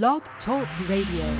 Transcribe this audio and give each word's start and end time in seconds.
Blog 0.00 0.22
Talk 0.46 0.66
Radio. 0.88 1.36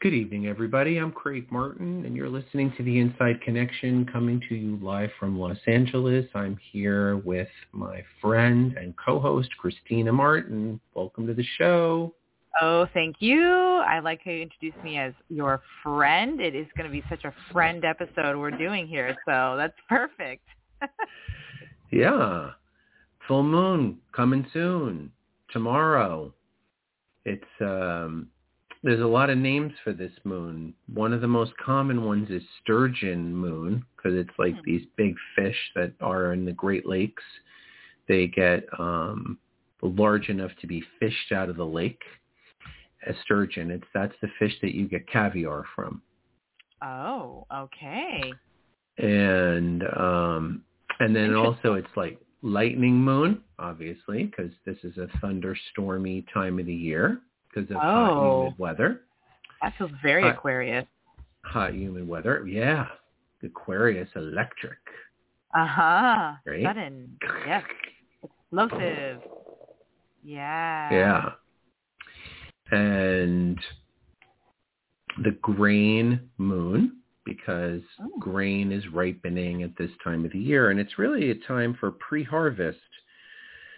Good 0.00 0.14
evening, 0.14 0.46
everybody. 0.46 0.96
I'm 0.96 1.12
Craig 1.12 1.48
Martin, 1.50 2.06
and 2.06 2.16
you're 2.16 2.30
listening 2.30 2.72
to 2.78 2.82
The 2.82 2.98
Inside 2.98 3.42
Connection 3.42 4.06
coming 4.10 4.40
to 4.48 4.54
you 4.54 4.78
live 4.80 5.10
from 5.20 5.38
Los 5.38 5.58
Angeles. 5.66 6.24
I'm 6.34 6.56
here 6.72 7.18
with 7.18 7.50
my 7.72 8.02
friend 8.22 8.74
and 8.78 8.94
co-host, 8.96 9.50
Christina 9.58 10.10
Martin. 10.10 10.80
Welcome 10.94 11.26
to 11.26 11.34
the 11.34 11.44
show. 11.58 12.14
Oh, 12.62 12.86
thank 12.94 13.16
you. 13.18 13.44
I 13.44 13.98
like 13.98 14.22
how 14.24 14.30
you 14.30 14.40
introduced 14.40 14.82
me 14.82 14.96
as 14.96 15.12
your 15.28 15.60
friend. 15.82 16.40
It 16.40 16.54
is 16.54 16.68
going 16.74 16.88
to 16.88 16.90
be 16.90 17.04
such 17.10 17.24
a 17.24 17.34
friend 17.52 17.84
episode 17.84 18.34
we're 18.38 18.50
doing 18.50 18.88
here, 18.88 19.14
so 19.26 19.56
that's 19.58 19.76
perfect. 19.90 20.46
yeah. 21.90 22.52
Full 23.28 23.42
moon 23.42 23.98
coming 24.14 24.46
soon. 24.54 25.12
Tomorrow. 25.52 26.32
It's 27.24 27.44
um 27.60 28.28
there's 28.82 29.00
a 29.00 29.06
lot 29.06 29.28
of 29.28 29.36
names 29.36 29.72
for 29.84 29.92
this 29.92 30.12
moon. 30.24 30.72
One 30.92 31.12
of 31.12 31.20
the 31.20 31.28
most 31.28 31.52
common 31.58 32.04
ones 32.04 32.30
is 32.30 32.42
sturgeon 32.62 33.34
moon 33.34 33.84
because 33.94 34.18
it's 34.18 34.38
like 34.38 34.54
mm-hmm. 34.54 34.70
these 34.70 34.86
big 34.96 35.14
fish 35.36 35.56
that 35.74 35.92
are 36.00 36.32
in 36.32 36.46
the 36.46 36.52
Great 36.52 36.86
Lakes. 36.86 37.22
They 38.08 38.26
get 38.26 38.64
um 38.78 39.38
large 39.82 40.28
enough 40.28 40.52
to 40.60 40.66
be 40.66 40.82
fished 40.98 41.32
out 41.32 41.48
of 41.48 41.56
the 41.56 41.66
lake. 41.66 42.02
A 43.06 43.12
sturgeon, 43.22 43.70
it's 43.70 43.86
that's 43.94 44.14
the 44.20 44.28
fish 44.38 44.54
that 44.62 44.74
you 44.74 44.88
get 44.88 45.08
caviar 45.08 45.64
from. 45.74 46.02
Oh, 46.82 47.46
okay. 47.54 48.32
And 48.98 49.82
um 49.96 50.64
and 51.00 51.14
then 51.14 51.34
also 51.34 51.74
it's 51.74 51.96
like 51.96 52.18
lightning 52.42 52.94
moon, 52.94 53.40
obviously, 53.58 54.24
because 54.24 54.50
this 54.64 54.76
is 54.82 54.96
a 54.96 55.06
thunderstormy 55.18 56.24
time 56.32 56.58
of 56.58 56.66
the 56.66 56.74
year 56.74 57.20
because 57.48 57.70
of 57.70 57.76
oh, 57.76 57.80
hot, 57.80 58.44
humid 58.44 58.58
weather. 58.58 59.00
That 59.62 59.74
feels 59.76 59.90
very 60.02 60.22
hot, 60.22 60.36
Aquarius. 60.36 60.86
Hot, 61.44 61.74
humid 61.74 62.06
weather. 62.08 62.46
Yeah. 62.46 62.86
Aquarius 63.42 64.08
electric. 64.16 64.78
Uh-huh. 65.54 66.32
Right? 66.46 66.62
Sudden. 66.62 67.16
Yes. 67.46 67.64
Explosive. 68.22 69.20
Yeah. 70.22 70.92
Yeah. 70.92 71.30
And 72.70 73.58
the 75.24 75.32
grain 75.42 76.20
moon 76.38 76.99
because 77.30 77.80
oh. 78.00 78.10
grain 78.18 78.72
is 78.72 78.82
ripening 78.88 79.62
at 79.62 79.78
this 79.78 79.90
time 80.02 80.24
of 80.24 80.32
the 80.32 80.38
year. 80.38 80.70
And 80.70 80.80
it's 80.80 80.98
really 80.98 81.30
a 81.30 81.34
time 81.46 81.76
for 81.78 81.92
pre-harvest. 81.92 82.78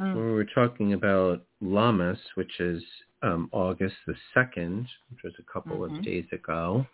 Oh. 0.00 0.06
When 0.06 0.25
we 0.25 0.33
were 0.33 0.47
talking 0.47 0.95
about 0.95 1.42
Lammas, 1.62 2.19
which 2.34 2.61
is 2.61 2.83
um, 3.23 3.50
August 3.53 3.95
the 4.06 4.14
2nd, 4.34 4.86
which 5.11 5.23
was 5.23 5.34
a 5.39 5.53
couple 5.53 5.77
mm-hmm. 5.77 5.97
of 5.97 6.03
days 6.03 6.25
ago. 6.33 6.86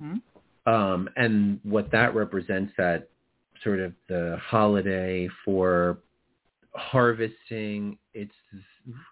Mm-hmm. 0.00 0.72
Um, 0.72 1.10
and 1.16 1.58
what 1.64 1.90
that 1.90 2.14
represents 2.14 2.72
that 2.78 3.08
sort 3.64 3.80
of 3.80 3.92
the 4.08 4.38
holiday 4.40 5.28
for 5.44 5.98
harvesting, 6.74 7.98
it's 8.14 8.30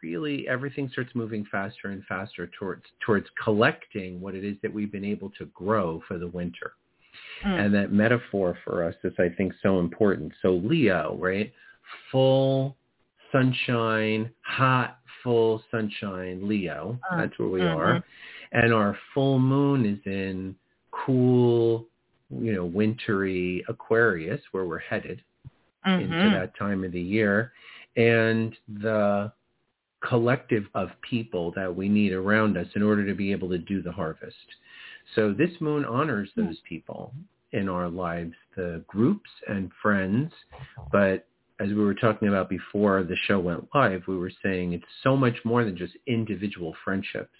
really 0.02 0.48
everything 0.48 0.88
starts 0.90 1.10
moving 1.14 1.46
faster 1.50 1.88
and 1.88 2.04
faster 2.04 2.50
towards 2.58 2.84
towards 3.04 3.26
collecting 3.42 4.20
what 4.20 4.34
it 4.34 4.44
is 4.44 4.56
that 4.62 4.72
we've 4.72 4.92
been 4.92 5.04
able 5.04 5.30
to 5.38 5.46
grow 5.46 6.02
for 6.08 6.18
the 6.18 6.28
winter. 6.28 6.72
Mm. 7.44 7.66
And 7.66 7.74
that 7.74 7.92
metaphor 7.92 8.58
for 8.64 8.84
us 8.84 8.94
is 9.04 9.12
I 9.18 9.28
think 9.36 9.52
so 9.62 9.78
important. 9.78 10.32
So 10.42 10.50
Leo, 10.52 11.16
right? 11.20 11.52
Full 12.10 12.76
sunshine, 13.32 14.30
hot, 14.42 14.98
full 15.22 15.62
sunshine, 15.70 16.46
Leo. 16.46 16.98
Uh, 17.10 17.16
That's 17.18 17.38
where 17.38 17.48
we 17.48 17.60
mm-hmm. 17.60 17.78
are. 17.78 18.04
And 18.52 18.72
our 18.72 18.96
full 19.12 19.38
moon 19.38 19.84
is 19.84 19.98
in 20.06 20.54
cool, 20.90 21.86
you 22.30 22.52
know, 22.54 22.64
wintry 22.64 23.64
Aquarius 23.68 24.40
where 24.52 24.64
we're 24.64 24.78
headed 24.78 25.22
mm-hmm. 25.86 26.12
into 26.12 26.38
that 26.38 26.56
time 26.56 26.84
of 26.84 26.92
the 26.92 27.00
year. 27.00 27.52
And 27.96 28.54
the 28.82 29.32
collective 30.04 30.64
of 30.74 30.90
people 31.08 31.52
that 31.56 31.74
we 31.74 31.88
need 31.88 32.12
around 32.12 32.56
us 32.56 32.66
in 32.74 32.82
order 32.82 33.06
to 33.06 33.14
be 33.14 33.32
able 33.32 33.48
to 33.48 33.58
do 33.58 33.82
the 33.82 33.92
harvest. 33.92 34.36
So 35.14 35.32
this 35.32 35.50
moon 35.60 35.84
honors 35.84 36.30
hmm. 36.34 36.46
those 36.46 36.58
people 36.68 37.12
in 37.52 37.68
our 37.68 37.88
lives, 37.88 38.34
the 38.56 38.84
groups 38.88 39.30
and 39.48 39.70
friends. 39.80 40.32
But 40.92 41.26
as 41.58 41.68
we 41.68 41.76
were 41.76 41.94
talking 41.94 42.28
about 42.28 42.50
before 42.50 43.02
the 43.02 43.16
show 43.26 43.38
went 43.38 43.68
live, 43.74 44.02
we 44.06 44.16
were 44.16 44.32
saying 44.42 44.72
it's 44.72 44.84
so 45.02 45.16
much 45.16 45.36
more 45.44 45.64
than 45.64 45.76
just 45.76 45.94
individual 46.06 46.74
friendships. 46.84 47.30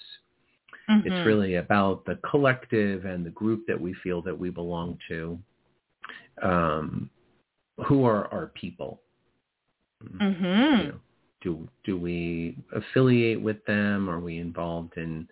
Mm-hmm. 0.89 1.07
It's 1.07 1.27
really 1.27 1.57
about 1.57 2.05
the 2.05 2.19
collective 2.31 3.05
and 3.05 3.27
the 3.27 3.31
group 3.31 3.65
that 3.67 3.81
we 3.81 3.95
feel 4.03 4.23
that 4.23 4.39
we 4.39 4.51
belong 4.51 4.99
to. 5.09 5.39
Um, 6.43 7.11
who 7.87 8.05
are 8.05 8.33
our 8.33 8.53
people? 8.55 9.01
Mm-hmm. 10.05 10.45
You 10.45 10.89
know, 10.89 11.01
do 11.47 11.69
do 11.85 11.97
we 11.97 12.57
affiliate 12.75 13.41
with 13.41 13.65
them? 13.67 14.11
Are 14.11 14.19
we 14.19 14.39
involved 14.39 14.95
in 14.97 15.29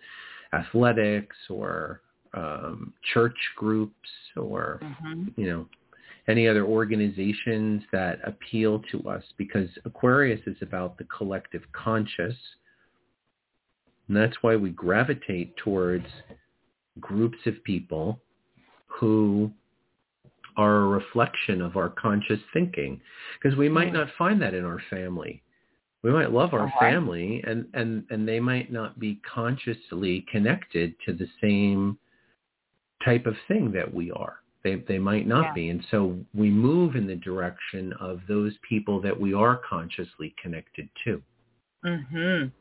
athletics 0.53 1.35
or 1.49 2.01
um, 2.33 2.93
church 3.13 3.37
groups 3.57 4.09
or 4.37 4.79
mm-hmm. 4.81 5.27
you 5.35 5.47
know 5.47 5.67
any 6.27 6.47
other 6.47 6.63
organizations 6.63 7.83
that 7.91 8.19
appeal 8.25 8.81
to 8.91 9.09
us? 9.09 9.23
Because 9.37 9.69
Aquarius 9.83 10.41
is 10.47 10.55
about 10.61 10.97
the 10.97 11.03
collective 11.05 11.63
conscious, 11.73 12.35
and 14.07 14.15
that's 14.15 14.37
why 14.41 14.55
we 14.55 14.69
gravitate 14.69 15.55
towards 15.57 16.07
groups 17.01 17.39
of 17.45 17.61
people 17.65 18.21
who 18.87 19.51
are 20.55 20.77
a 20.77 20.87
reflection 20.87 21.61
of 21.61 21.75
our 21.75 21.89
conscious 21.89 22.39
thinking 22.53 23.01
because 23.37 23.57
we 23.57 23.67
might 23.67 23.91
not 23.91 24.07
find 24.17 24.41
that 24.41 24.53
in 24.53 24.63
our 24.63 24.81
family 24.89 25.43
we 26.05 26.11
might 26.11 26.31
love 26.31 26.53
our 26.53 26.67
uh-huh. 26.67 26.79
family 26.79 27.43
and 27.47 27.65
and 27.73 28.03
and 28.11 28.27
they 28.27 28.39
might 28.39 28.71
not 28.71 28.99
be 28.99 29.19
consciously 29.33 30.25
connected 30.31 30.93
to 31.05 31.13
the 31.13 31.27
same 31.41 31.97
type 33.03 33.25
of 33.25 33.35
thing 33.47 33.71
that 33.71 33.91
we 33.91 34.11
are. 34.11 34.37
They 34.63 34.75
they 34.87 34.99
might 34.99 35.27
not 35.27 35.45
yeah. 35.45 35.53
be. 35.53 35.69
And 35.69 35.83
so 35.89 36.17
we 36.35 36.49
move 36.49 36.95
in 36.95 37.07
the 37.07 37.15
direction 37.15 37.91
of 37.99 38.21
those 38.27 38.53
people 38.67 39.01
that 39.01 39.19
we 39.19 39.33
are 39.33 39.59
consciously 39.67 40.35
connected 40.41 40.87
to. 41.05 41.21
Mhm 41.83 42.51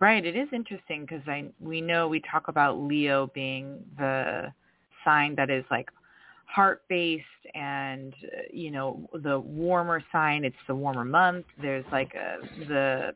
right. 0.00 0.24
It 0.24 0.36
is 0.36 0.48
interesting 0.52 1.02
because 1.02 1.26
i 1.26 1.46
we 1.60 1.80
know 1.80 2.08
we 2.08 2.20
talk 2.30 2.48
about 2.48 2.78
leo 2.78 3.30
being 3.34 3.78
the 3.98 4.52
sign 5.04 5.34
that 5.36 5.50
is 5.50 5.64
like 5.70 5.88
heart-based 6.46 7.24
and 7.54 8.14
you 8.52 8.70
know 8.70 9.08
the 9.22 9.38
warmer 9.38 10.02
sign 10.12 10.44
it's 10.44 10.56
the 10.68 10.74
warmer 10.74 11.04
month 11.04 11.44
there's 11.60 11.84
like 11.92 12.14
a, 12.14 12.38
the 12.66 13.12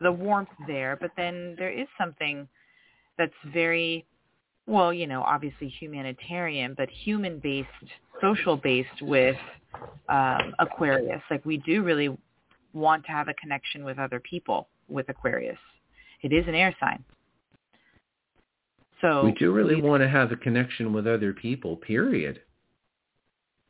the 0.00 0.10
warmth 0.10 0.48
there 0.66 0.96
but 1.00 1.10
then 1.16 1.54
there 1.58 1.70
is 1.70 1.86
something 1.96 2.46
that's 3.16 3.32
very 3.52 4.04
well 4.66 4.92
you 4.92 5.06
know 5.06 5.22
obviously 5.22 5.68
humanitarian 5.68 6.74
but 6.76 6.88
human 6.90 7.38
based 7.38 7.68
social 8.20 8.56
based 8.56 9.02
with 9.02 9.36
um 10.08 10.54
aquarius. 10.58 11.22
Like 11.30 11.44
we 11.44 11.58
do 11.58 11.82
really 11.82 12.16
want 12.72 13.04
to 13.06 13.12
have 13.12 13.28
a 13.28 13.34
connection 13.34 13.84
with 13.84 13.98
other 13.98 14.20
people 14.20 14.68
with 14.88 15.08
aquarius. 15.08 15.58
It 16.22 16.32
is 16.32 16.46
an 16.48 16.54
air 16.54 16.74
sign 16.80 17.04
so 19.00 19.24
we 19.24 19.32
do 19.32 19.52
really 19.52 19.80
want 19.80 20.02
to 20.02 20.08
have 20.08 20.32
a 20.32 20.36
connection 20.36 20.92
with 20.92 21.06
other 21.06 21.32
people. 21.32 21.76
Period. 21.76 22.40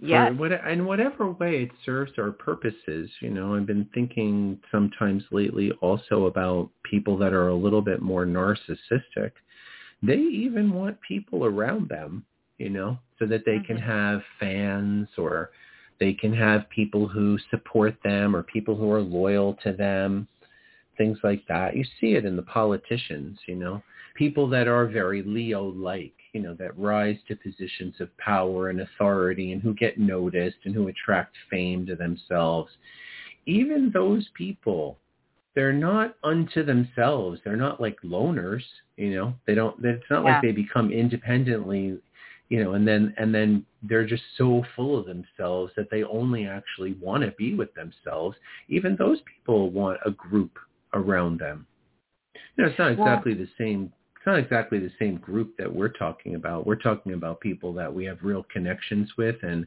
Yeah. 0.00 0.30
What, 0.30 0.52
in 0.52 0.84
whatever 0.86 1.32
way 1.32 1.62
it 1.62 1.70
serves 1.84 2.12
our 2.18 2.30
purposes, 2.30 3.10
you 3.20 3.30
know, 3.30 3.54
I've 3.54 3.66
been 3.66 3.88
thinking 3.92 4.60
sometimes 4.70 5.24
lately 5.32 5.72
also 5.82 6.26
about 6.26 6.70
people 6.88 7.18
that 7.18 7.32
are 7.32 7.48
a 7.48 7.54
little 7.54 7.82
bit 7.82 8.00
more 8.00 8.24
narcissistic. 8.24 9.32
They 10.02 10.14
even 10.14 10.72
want 10.72 10.98
people 11.06 11.44
around 11.44 11.88
them, 11.88 12.24
you 12.58 12.70
know, 12.70 12.98
so 13.18 13.26
that 13.26 13.44
they 13.44 13.56
mm-hmm. 13.56 13.64
can 13.64 13.76
have 13.78 14.22
fans 14.38 15.08
or 15.18 15.50
they 15.98 16.12
can 16.12 16.32
have 16.32 16.70
people 16.70 17.08
who 17.08 17.36
support 17.50 17.96
them 18.04 18.36
or 18.36 18.44
people 18.44 18.76
who 18.76 18.92
are 18.92 19.00
loyal 19.00 19.54
to 19.64 19.72
them, 19.72 20.28
things 20.96 21.18
like 21.24 21.42
that. 21.48 21.76
You 21.76 21.84
see 22.00 22.12
it 22.14 22.24
in 22.24 22.36
the 22.36 22.42
politicians, 22.42 23.40
you 23.48 23.56
know 23.56 23.82
people 24.18 24.48
that 24.48 24.66
are 24.66 24.86
very 24.86 25.22
Leo-like, 25.22 26.12
you 26.32 26.42
know, 26.42 26.54
that 26.54 26.76
rise 26.76 27.16
to 27.28 27.36
positions 27.36 27.94
of 28.00 28.14
power 28.18 28.68
and 28.68 28.80
authority 28.80 29.52
and 29.52 29.62
who 29.62 29.72
get 29.74 29.96
noticed 29.96 30.56
and 30.64 30.74
who 30.74 30.88
attract 30.88 31.36
fame 31.48 31.86
to 31.86 31.94
themselves. 31.94 32.72
Even 33.46 33.92
those 33.94 34.28
people, 34.34 34.98
they're 35.54 35.72
not 35.72 36.16
unto 36.24 36.64
themselves. 36.64 37.40
They're 37.44 37.56
not 37.56 37.80
like 37.80 37.96
loners, 38.04 38.62
you 38.96 39.14
know. 39.14 39.34
They 39.46 39.54
don't. 39.54 39.76
It's 39.84 40.04
not 40.10 40.24
yeah. 40.24 40.32
like 40.34 40.42
they 40.42 40.52
become 40.52 40.90
independently, 40.90 41.98
you 42.48 42.62
know, 42.62 42.74
and 42.74 42.86
then 42.86 43.14
and 43.16 43.34
then 43.34 43.64
they're 43.82 44.06
just 44.06 44.24
so 44.36 44.64
full 44.74 44.98
of 44.98 45.06
themselves 45.06 45.72
that 45.76 45.90
they 45.90 46.02
only 46.02 46.46
actually 46.46 46.94
want 46.94 47.22
to 47.22 47.30
be 47.38 47.54
with 47.54 47.72
themselves. 47.74 48.36
Even 48.68 48.96
those 48.96 49.18
people 49.36 49.70
want 49.70 49.98
a 50.04 50.10
group 50.10 50.58
around 50.92 51.38
them. 51.40 51.66
You 52.56 52.64
know, 52.64 52.70
it's 52.70 52.78
not 52.78 52.92
exactly 52.92 53.34
well, 53.34 53.46
the 53.46 53.64
same. 53.64 53.92
Not 54.28 54.40
exactly 54.40 54.78
the 54.78 54.92
same 54.98 55.16
group 55.16 55.56
that 55.56 55.74
we're 55.74 55.88
talking 55.88 56.34
about. 56.34 56.66
We're 56.66 56.76
talking 56.76 57.14
about 57.14 57.40
people 57.40 57.72
that 57.72 57.90
we 57.90 58.04
have 58.04 58.18
real 58.20 58.44
connections 58.52 59.08
with 59.16 59.36
and 59.42 59.66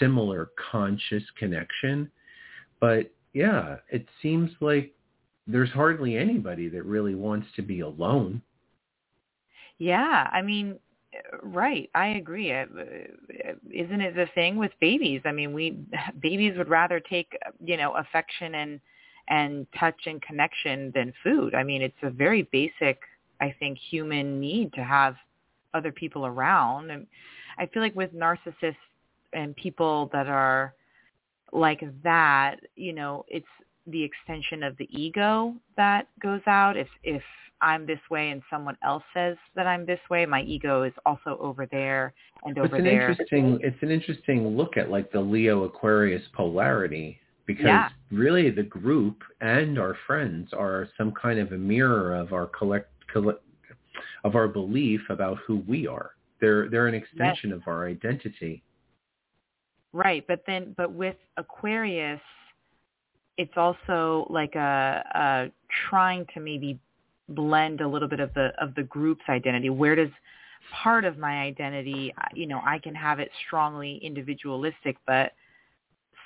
similar 0.00 0.50
conscious 0.72 1.22
connection. 1.38 2.10
But 2.80 3.12
yeah, 3.32 3.76
it 3.88 4.04
seems 4.20 4.50
like 4.60 4.92
there's 5.46 5.70
hardly 5.70 6.16
anybody 6.16 6.68
that 6.68 6.82
really 6.82 7.14
wants 7.14 7.46
to 7.54 7.62
be 7.62 7.78
alone. 7.78 8.42
Yeah, 9.78 10.28
I 10.32 10.42
mean, 10.42 10.80
right. 11.44 11.88
I 11.94 12.08
agree. 12.08 12.52
Uh, 12.52 12.64
isn't 13.72 14.00
it 14.00 14.16
the 14.16 14.26
thing 14.34 14.56
with 14.56 14.72
babies? 14.80 15.20
I 15.24 15.30
mean, 15.30 15.52
we 15.52 15.78
babies 16.20 16.54
would 16.58 16.68
rather 16.68 16.98
take, 16.98 17.38
you 17.64 17.76
know, 17.76 17.94
affection 17.94 18.56
and 18.56 18.80
and 19.28 19.64
touch 19.78 20.06
and 20.06 20.20
connection 20.22 20.90
than 20.92 21.12
food. 21.22 21.54
I 21.54 21.62
mean, 21.62 21.82
it's 21.82 21.94
a 22.02 22.10
very 22.10 22.42
basic, 22.50 22.98
I 23.40 23.54
think, 23.58 23.78
human 23.78 24.40
need 24.40 24.72
to 24.74 24.84
have 24.84 25.16
other 25.74 25.92
people 25.92 26.26
around. 26.26 26.90
And 26.90 27.06
I 27.58 27.66
feel 27.66 27.82
like 27.82 27.96
with 27.96 28.14
narcissists 28.14 28.76
and 29.32 29.54
people 29.56 30.10
that 30.12 30.26
are 30.26 30.74
like 31.52 31.82
that, 32.02 32.56
you 32.76 32.92
know, 32.92 33.24
it's 33.28 33.46
the 33.86 34.02
extension 34.02 34.62
of 34.62 34.76
the 34.78 34.88
ego 34.90 35.54
that 35.76 36.08
goes 36.20 36.40
out. 36.46 36.76
If 36.76 36.88
if 37.04 37.22
I'm 37.60 37.86
this 37.86 38.00
way 38.10 38.30
and 38.30 38.42
someone 38.50 38.76
else 38.84 39.04
says 39.14 39.36
that 39.54 39.66
I'm 39.66 39.86
this 39.86 40.00
way, 40.10 40.26
my 40.26 40.42
ego 40.42 40.82
is 40.82 40.92
also 41.06 41.38
over 41.40 41.66
there 41.66 42.12
and 42.44 42.58
over 42.58 42.66
it's 42.66 42.74
an 42.74 42.84
there. 42.84 43.10
Interesting, 43.10 43.58
it's 43.62 43.82
an 43.82 43.90
interesting 43.90 44.56
look 44.56 44.76
at 44.76 44.90
like 44.90 45.10
the 45.12 45.20
Leo 45.20 45.64
Aquarius 45.64 46.22
polarity 46.34 47.18
because 47.46 47.64
yeah. 47.64 47.88
really 48.10 48.50
the 48.50 48.62
group 48.62 49.22
and 49.40 49.78
our 49.78 49.96
friends 50.06 50.50
are 50.52 50.88
some 50.98 51.12
kind 51.12 51.38
of 51.38 51.52
a 51.52 51.58
mirror 51.58 52.14
of 52.14 52.32
our 52.32 52.46
collect, 52.46 52.90
collect 52.90 52.95
of 54.24 54.34
our 54.34 54.48
belief 54.48 55.00
about 55.08 55.38
who 55.46 55.62
we 55.68 55.86
are. 55.86 56.10
They're 56.40 56.68
they're 56.68 56.86
an 56.86 56.94
extension 56.94 57.50
yes. 57.50 57.56
of 57.56 57.62
our 57.66 57.86
identity. 57.86 58.62
Right, 59.92 60.24
but 60.26 60.42
then 60.46 60.74
but 60.76 60.92
with 60.92 61.16
Aquarius, 61.36 62.20
it's 63.38 63.56
also 63.56 64.26
like 64.28 64.54
a, 64.54 65.02
a 65.14 65.50
trying 65.88 66.26
to 66.34 66.40
maybe 66.40 66.78
blend 67.30 67.80
a 67.80 67.88
little 67.88 68.08
bit 68.08 68.20
of 68.20 68.32
the 68.34 68.50
of 68.60 68.74
the 68.74 68.82
group's 68.82 69.24
identity. 69.28 69.70
Where 69.70 69.94
does 69.94 70.10
part 70.82 71.04
of 71.04 71.18
my 71.18 71.42
identity, 71.42 72.12
you 72.34 72.46
know, 72.46 72.60
I 72.64 72.78
can 72.78 72.94
have 72.94 73.20
it 73.20 73.30
strongly 73.46 73.98
individualistic, 74.02 74.96
but 75.06 75.32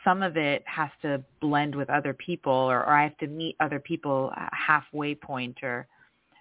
some 0.05 0.23
of 0.23 0.37
it 0.37 0.65
has 0.67 0.89
to 1.03 1.23
blend 1.41 1.75
with 1.75 1.91
other 1.91 2.15
people 2.15 2.53
or, 2.53 2.81
or 2.81 2.95
I 2.95 3.03
have 3.03 3.19
to 3.19 3.27
meet 3.27 3.57
other 3.61 3.79
people 3.79 4.33
halfway 4.53 5.15
point 5.15 5.59
or 5.63 5.87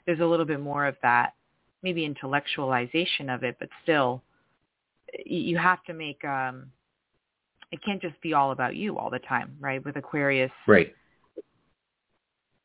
there's 0.09 0.21
a 0.21 0.25
little 0.25 0.45
bit 0.45 0.59
more 0.59 0.87
of 0.87 0.95
that 1.03 1.33
maybe 1.83 2.01
intellectualization 2.09 3.31
of 3.33 3.43
it, 3.43 3.57
but 3.59 3.69
still 3.83 4.23
you 5.23 5.55
have 5.55 5.83
to 5.83 5.93
make 5.93 6.25
um 6.25 6.65
it 7.71 7.79
can't 7.85 8.01
just 8.01 8.19
be 8.21 8.33
all 8.33 8.49
about 8.49 8.75
you 8.75 8.97
all 8.97 9.11
the 9.11 9.19
time, 9.19 9.55
right? 9.59 9.85
With 9.85 9.97
Aquarius, 9.97 10.49
right? 10.65 10.95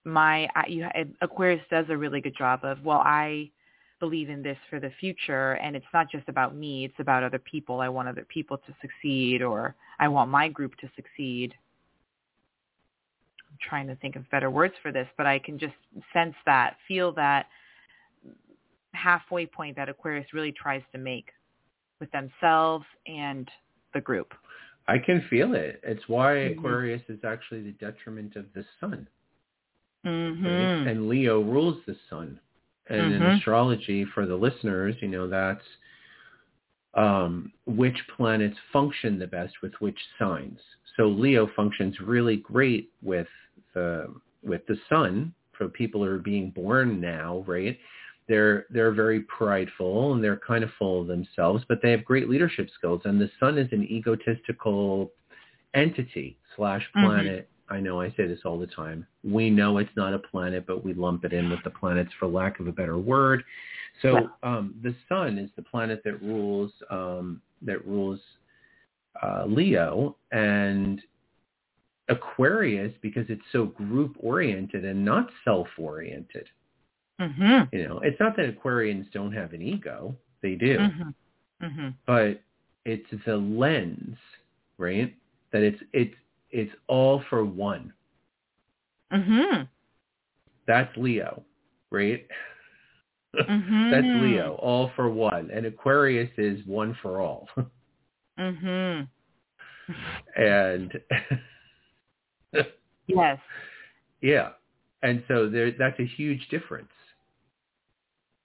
My 0.06 0.48
you, 0.66 0.86
Aquarius 1.20 1.60
does 1.70 1.84
a 1.90 1.96
really 1.98 2.22
good 2.22 2.34
job 2.34 2.60
of 2.62 2.82
well, 2.82 3.02
I 3.04 3.50
believe 4.00 4.30
in 4.30 4.42
this 4.42 4.56
for 4.70 4.80
the 4.80 4.90
future, 4.98 5.52
and 5.52 5.76
it's 5.76 5.92
not 5.92 6.10
just 6.10 6.26
about 6.30 6.56
me; 6.56 6.86
it's 6.86 6.98
about 6.98 7.22
other 7.22 7.38
people. 7.38 7.80
I 7.82 7.90
want 7.90 8.08
other 8.08 8.26
people 8.26 8.56
to 8.56 8.74
succeed, 8.80 9.42
or 9.42 9.74
I 10.00 10.08
want 10.08 10.30
my 10.30 10.48
group 10.48 10.76
to 10.78 10.90
succeed. 10.96 11.54
Trying 13.60 13.86
to 13.86 13.96
think 13.96 14.16
of 14.16 14.28
better 14.30 14.50
words 14.50 14.74
for 14.82 14.92
this, 14.92 15.06
but 15.16 15.26
I 15.26 15.38
can 15.38 15.58
just 15.58 15.74
sense 16.12 16.34
that, 16.44 16.76
feel 16.88 17.12
that 17.12 17.46
halfway 18.92 19.46
point 19.46 19.76
that 19.76 19.88
Aquarius 19.88 20.26
really 20.32 20.52
tries 20.52 20.82
to 20.92 20.98
make 20.98 21.30
with 22.00 22.10
themselves 22.10 22.84
and 23.06 23.48
the 23.92 24.00
group. 24.00 24.34
I 24.86 24.98
can 24.98 25.24
feel 25.30 25.54
it. 25.54 25.80
It's 25.82 26.08
why 26.08 26.34
mm-hmm. 26.34 26.58
Aquarius 26.58 27.02
is 27.08 27.20
actually 27.24 27.62
the 27.62 27.72
detriment 27.72 28.36
of 28.36 28.46
the 28.54 28.64
sun. 28.80 29.08
Mm-hmm. 30.04 30.44
Right? 30.44 30.90
And 30.90 31.08
Leo 31.08 31.40
rules 31.40 31.78
the 31.86 31.96
sun. 32.10 32.38
And 32.88 33.12
mm-hmm. 33.12 33.22
in 33.22 33.30
astrology, 33.32 34.04
for 34.14 34.26
the 34.26 34.36
listeners, 34.36 34.94
you 35.00 35.08
know, 35.08 35.28
that's 35.28 35.64
um, 36.94 37.52
which 37.66 37.96
planets 38.16 38.56
function 38.72 39.18
the 39.18 39.26
best 39.26 39.54
with 39.62 39.72
which 39.78 39.98
signs. 40.18 40.58
So 40.96 41.08
Leo 41.08 41.48
functions 41.56 41.98
really 42.00 42.36
great 42.36 42.90
with 43.02 43.26
the 43.74 44.14
with 44.42 44.66
the 44.66 44.76
sun 44.88 45.34
for 45.56 45.68
people 45.68 46.04
who 46.04 46.10
are 46.10 46.18
being 46.18 46.50
born 46.50 47.00
now, 47.00 47.44
right? 47.46 47.78
they're 48.28 48.66
they're 48.70 48.92
very 48.92 49.20
prideful 49.20 50.14
and 50.14 50.24
they're 50.24 50.40
kind 50.46 50.64
of 50.64 50.70
full 50.78 51.02
of 51.02 51.06
themselves, 51.06 51.64
but 51.68 51.78
they 51.82 51.90
have 51.90 52.04
great 52.04 52.28
leadership 52.28 52.68
skills. 52.76 53.02
And 53.04 53.20
the 53.20 53.30
sun 53.38 53.58
is 53.58 53.68
an 53.72 53.84
egotistical 53.84 55.12
entity 55.74 56.38
slash 56.56 56.82
mm-hmm. 56.96 57.06
planet. 57.06 57.40
Mm-hmm. 57.40 57.74
I 57.74 57.80
know 57.80 58.00
I 58.00 58.10
say 58.10 58.26
this 58.26 58.40
all 58.44 58.58
the 58.58 58.66
time. 58.66 59.06
We 59.22 59.50
know 59.50 59.78
it's 59.78 59.90
not 59.96 60.14
a 60.14 60.18
planet, 60.18 60.66
but 60.66 60.84
we 60.84 60.94
lump 60.94 61.24
it 61.24 61.32
in 61.32 61.50
with 61.50 61.60
the 61.64 61.70
planets 61.70 62.10
for 62.18 62.28
lack 62.28 62.60
of 62.60 62.66
a 62.66 62.72
better 62.72 62.98
word. 62.98 63.42
So 64.02 64.28
um, 64.42 64.74
the 64.82 64.94
sun 65.08 65.38
is 65.38 65.50
the 65.56 65.62
planet 65.62 66.02
that 66.04 66.20
rules 66.22 66.72
um, 66.90 67.40
that 67.62 67.86
rules 67.86 68.20
uh, 69.22 69.44
Leo 69.46 70.16
and 70.32 71.00
Aquarius 72.08 72.92
because 73.00 73.24
it's 73.28 73.42
so 73.52 73.66
group 73.66 74.16
oriented 74.20 74.84
and 74.84 75.04
not 75.04 75.30
self 75.44 75.68
oriented. 75.78 76.48
Mm-hmm. 77.20 77.76
You 77.76 77.88
know, 77.88 78.00
it's 78.02 78.18
not 78.20 78.36
that 78.36 78.58
Aquarians 78.58 79.10
don't 79.12 79.32
have 79.32 79.52
an 79.52 79.62
ego; 79.62 80.14
they 80.42 80.54
do, 80.54 80.78
mm-hmm. 80.78 81.64
Mm-hmm. 81.64 81.88
but 82.06 82.42
it's 82.84 83.06
the 83.24 83.36
lens, 83.36 84.16
right? 84.78 85.14
That 85.52 85.62
it's 85.62 85.80
it's 85.92 86.14
it's 86.50 86.72
all 86.88 87.22
for 87.30 87.44
one. 87.44 87.92
Mm-hmm. 89.12 89.62
That's 90.66 90.94
Leo, 90.96 91.42
right? 91.90 92.26
Mm-hmm. 93.34 93.90
That's 93.90 94.22
Leo, 94.22 94.58
all 94.60 94.90
for 94.96 95.08
one, 95.08 95.50
and 95.52 95.66
Aquarius 95.66 96.30
is 96.36 96.64
one 96.66 96.96
for 97.00 97.20
all. 97.20 97.48
mhm. 98.38 99.08
And 100.36 100.90
yes. 103.06 103.38
Yeah. 104.20 104.50
And 105.02 105.22
so 105.28 105.48
there 105.48 105.70
that's 105.72 105.98
a 106.00 106.06
huge 106.06 106.48
difference. 106.48 106.88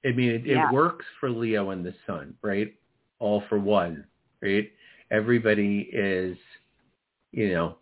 I 0.05 0.11
mean, 0.11 0.29
it, 0.29 0.45
yeah. 0.45 0.69
it 0.69 0.73
works 0.73 1.05
for 1.19 1.29
Leo 1.29 1.71
and 1.71 1.85
the 1.85 1.93
Sun, 2.07 2.35
right? 2.41 2.73
All 3.19 3.43
for 3.49 3.59
one, 3.59 4.05
right? 4.41 4.69
Everybody 5.11 5.89
is, 5.91 6.37
you 7.31 7.51
know, 7.53 7.77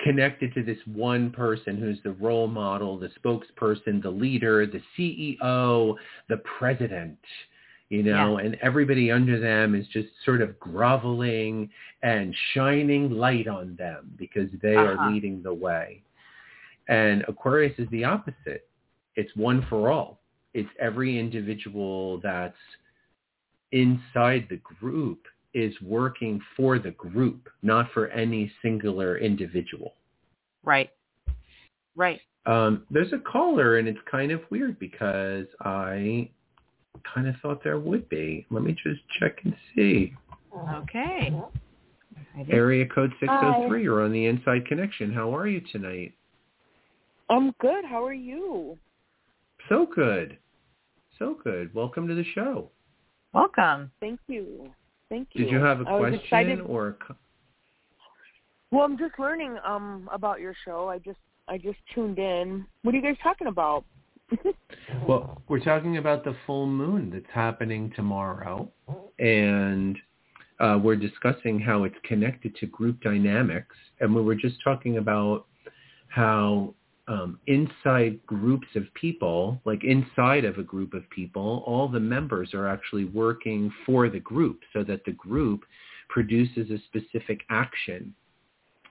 connected 0.00 0.54
to 0.54 0.62
this 0.62 0.78
one 0.86 1.30
person 1.30 1.78
who's 1.78 1.98
the 2.04 2.12
role 2.12 2.46
model, 2.46 2.98
the 2.98 3.10
spokesperson, 3.24 4.02
the 4.02 4.10
leader, 4.10 4.66
the 4.66 4.80
CEO, 4.96 5.94
the 6.28 6.36
president, 6.58 7.18
you 7.88 8.02
know, 8.02 8.38
yeah. 8.38 8.46
and 8.46 8.56
everybody 8.62 9.10
under 9.10 9.38
them 9.38 9.74
is 9.74 9.86
just 9.92 10.08
sort 10.24 10.42
of 10.42 10.58
groveling 10.58 11.70
and 12.02 12.34
shining 12.52 13.10
light 13.10 13.46
on 13.46 13.76
them 13.76 14.10
because 14.16 14.48
they 14.62 14.74
uh-huh. 14.74 14.96
are 14.98 15.12
leading 15.12 15.42
the 15.42 15.54
way. 15.54 16.02
And 16.88 17.24
Aquarius 17.28 17.78
is 17.78 17.88
the 17.90 18.04
opposite. 18.04 18.68
It's 19.14 19.34
one 19.34 19.64
for 19.68 19.90
all 19.90 20.20
it's 20.56 20.70
every 20.80 21.18
individual 21.18 22.18
that's 22.22 22.56
inside 23.72 24.46
the 24.48 24.56
group 24.80 25.20
is 25.52 25.74
working 25.82 26.40
for 26.56 26.78
the 26.78 26.92
group, 26.92 27.50
not 27.62 27.92
for 27.92 28.08
any 28.08 28.50
singular 28.62 29.18
individual. 29.18 29.96
Right. 30.64 30.88
Right. 31.94 32.20
Um, 32.46 32.84
there's 32.90 33.12
a 33.12 33.18
caller, 33.18 33.76
and 33.76 33.86
it's 33.86 33.98
kind 34.10 34.32
of 34.32 34.40
weird 34.50 34.78
because 34.78 35.46
I 35.60 36.30
kind 37.14 37.28
of 37.28 37.34
thought 37.42 37.62
there 37.62 37.78
would 37.78 38.08
be. 38.08 38.46
Let 38.50 38.62
me 38.62 38.72
just 38.72 39.00
check 39.18 39.38
and 39.44 39.54
see. 39.74 40.14
Okay. 40.74 41.34
Area 42.50 42.86
code 42.86 43.12
603, 43.20 43.82
you're 43.82 44.02
on 44.02 44.12
the 44.12 44.26
Inside 44.26 44.66
Connection. 44.66 45.12
How 45.12 45.34
are 45.34 45.46
you 45.46 45.62
tonight? 45.72 46.12
I'm 47.30 47.52
good. 47.60 47.84
How 47.84 48.04
are 48.04 48.12
you? 48.12 48.78
So 49.68 49.86
good. 49.94 50.38
So 51.18 51.38
good. 51.42 51.74
Welcome 51.74 52.06
to 52.08 52.14
the 52.14 52.24
show. 52.34 52.70
Welcome. 53.32 53.90
Thank 54.00 54.20
you. 54.28 54.70
Thank 55.08 55.28
you. 55.32 55.44
Did 55.44 55.52
you 55.52 55.58
have 55.58 55.80
a 55.80 55.88
I 55.88 55.98
question 55.98 56.60
or? 56.62 56.96
A... 57.08 57.14
Well, 58.70 58.84
I'm 58.84 58.98
just 58.98 59.18
learning 59.18 59.56
um 59.64 60.08
about 60.12 60.40
your 60.40 60.54
show. 60.64 60.88
I 60.88 60.98
just 60.98 61.18
I 61.48 61.58
just 61.58 61.78
tuned 61.94 62.18
in. 62.18 62.66
What 62.82 62.94
are 62.94 62.98
you 62.98 63.02
guys 63.02 63.16
talking 63.22 63.46
about? 63.46 63.84
well, 65.06 65.42
we're 65.48 65.60
talking 65.60 65.96
about 65.96 66.24
the 66.24 66.36
full 66.46 66.66
moon 66.66 67.10
that's 67.10 67.32
happening 67.32 67.92
tomorrow, 67.96 68.70
and 69.18 69.96
uh, 70.60 70.78
we're 70.82 70.96
discussing 70.96 71.58
how 71.58 71.84
it's 71.84 71.96
connected 72.04 72.54
to 72.56 72.66
group 72.66 73.00
dynamics, 73.00 73.76
and 74.00 74.14
we 74.14 74.22
were 74.22 74.34
just 74.34 74.56
talking 74.62 74.98
about 74.98 75.46
how 76.08 76.74
um, 77.08 77.38
inside 77.46 78.24
groups 78.26 78.66
of 78.74 78.82
people, 78.94 79.60
like 79.64 79.84
inside 79.84 80.44
of 80.44 80.58
a 80.58 80.62
group 80.62 80.94
of 80.94 81.08
people, 81.10 81.62
all 81.66 81.88
the 81.88 82.00
members 82.00 82.52
are 82.54 82.68
actually 82.68 83.04
working 83.04 83.72
for 83.84 84.08
the 84.08 84.20
group 84.20 84.60
so 84.72 84.82
that 84.84 85.04
the 85.04 85.12
group 85.12 85.62
produces 86.08 86.70
a 86.70 86.78
specific 86.86 87.42
action. 87.50 88.14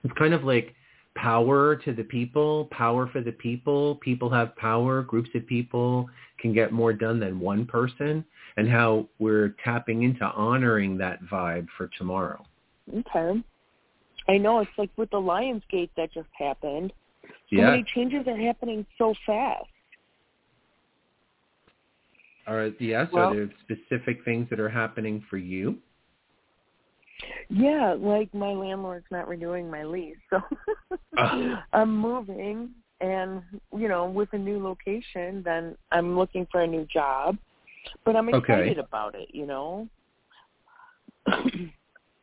It's 0.02 0.14
kind 0.18 0.34
of 0.34 0.44
like 0.44 0.74
power 1.16 1.76
to 1.76 1.92
the 1.92 2.04
people, 2.04 2.66
power 2.70 3.08
for 3.08 3.20
the 3.20 3.32
people. 3.32 3.96
People 3.96 4.30
have 4.30 4.54
power. 4.56 5.02
Groups 5.02 5.30
of 5.34 5.46
people 5.46 6.08
can 6.38 6.52
get 6.52 6.72
more 6.72 6.92
done 6.92 7.18
than 7.18 7.40
one 7.40 7.66
person 7.66 8.24
and 8.56 8.68
how 8.68 9.08
we're 9.18 9.56
tapping 9.64 10.04
into 10.04 10.24
honoring 10.24 10.96
that 10.98 11.22
vibe 11.24 11.66
for 11.76 11.90
tomorrow. 11.98 12.44
Okay. 12.94 13.42
I 14.28 14.38
know 14.38 14.60
it's 14.60 14.70
like 14.78 14.90
with 14.96 15.10
the 15.10 15.16
Lionsgate 15.16 15.90
that 15.96 16.12
just 16.12 16.28
happened. 16.38 16.92
So 17.22 17.56
yeah. 17.56 17.70
many 17.70 17.84
changes 17.94 18.26
are 18.26 18.36
happening 18.36 18.86
so 18.98 19.14
fast. 19.24 19.66
Are 22.46 22.70
yes, 22.78 23.08
Well- 23.12 23.30
are 23.30 23.34
there 23.34 23.50
specific 23.64 24.24
things 24.24 24.48
that 24.50 24.60
are 24.60 24.68
happening 24.68 25.24
for 25.28 25.36
you? 25.36 25.78
Yeah, 27.48 27.96
like 27.98 28.32
my 28.34 28.52
landlord's 28.52 29.06
not 29.10 29.28
renewing 29.28 29.70
my 29.70 29.84
lease, 29.84 30.16
so 30.30 30.40
Ah. 31.18 31.64
I'm 31.72 31.96
moving, 31.96 32.70
and 33.00 33.42
you 33.76 33.88
know, 33.88 34.06
with 34.06 34.28
a 34.32 34.38
new 34.38 34.62
location, 34.62 35.42
then 35.44 35.76
I'm 35.92 36.16
looking 36.16 36.46
for 36.50 36.62
a 36.62 36.66
new 36.66 36.86
job. 36.92 37.38
But 38.04 38.16
I'm 38.16 38.28
Okay. 38.28 38.52
excited 38.52 38.78
about 38.78 39.14
it, 39.14 39.28
you 39.32 39.46
know. 39.46 39.88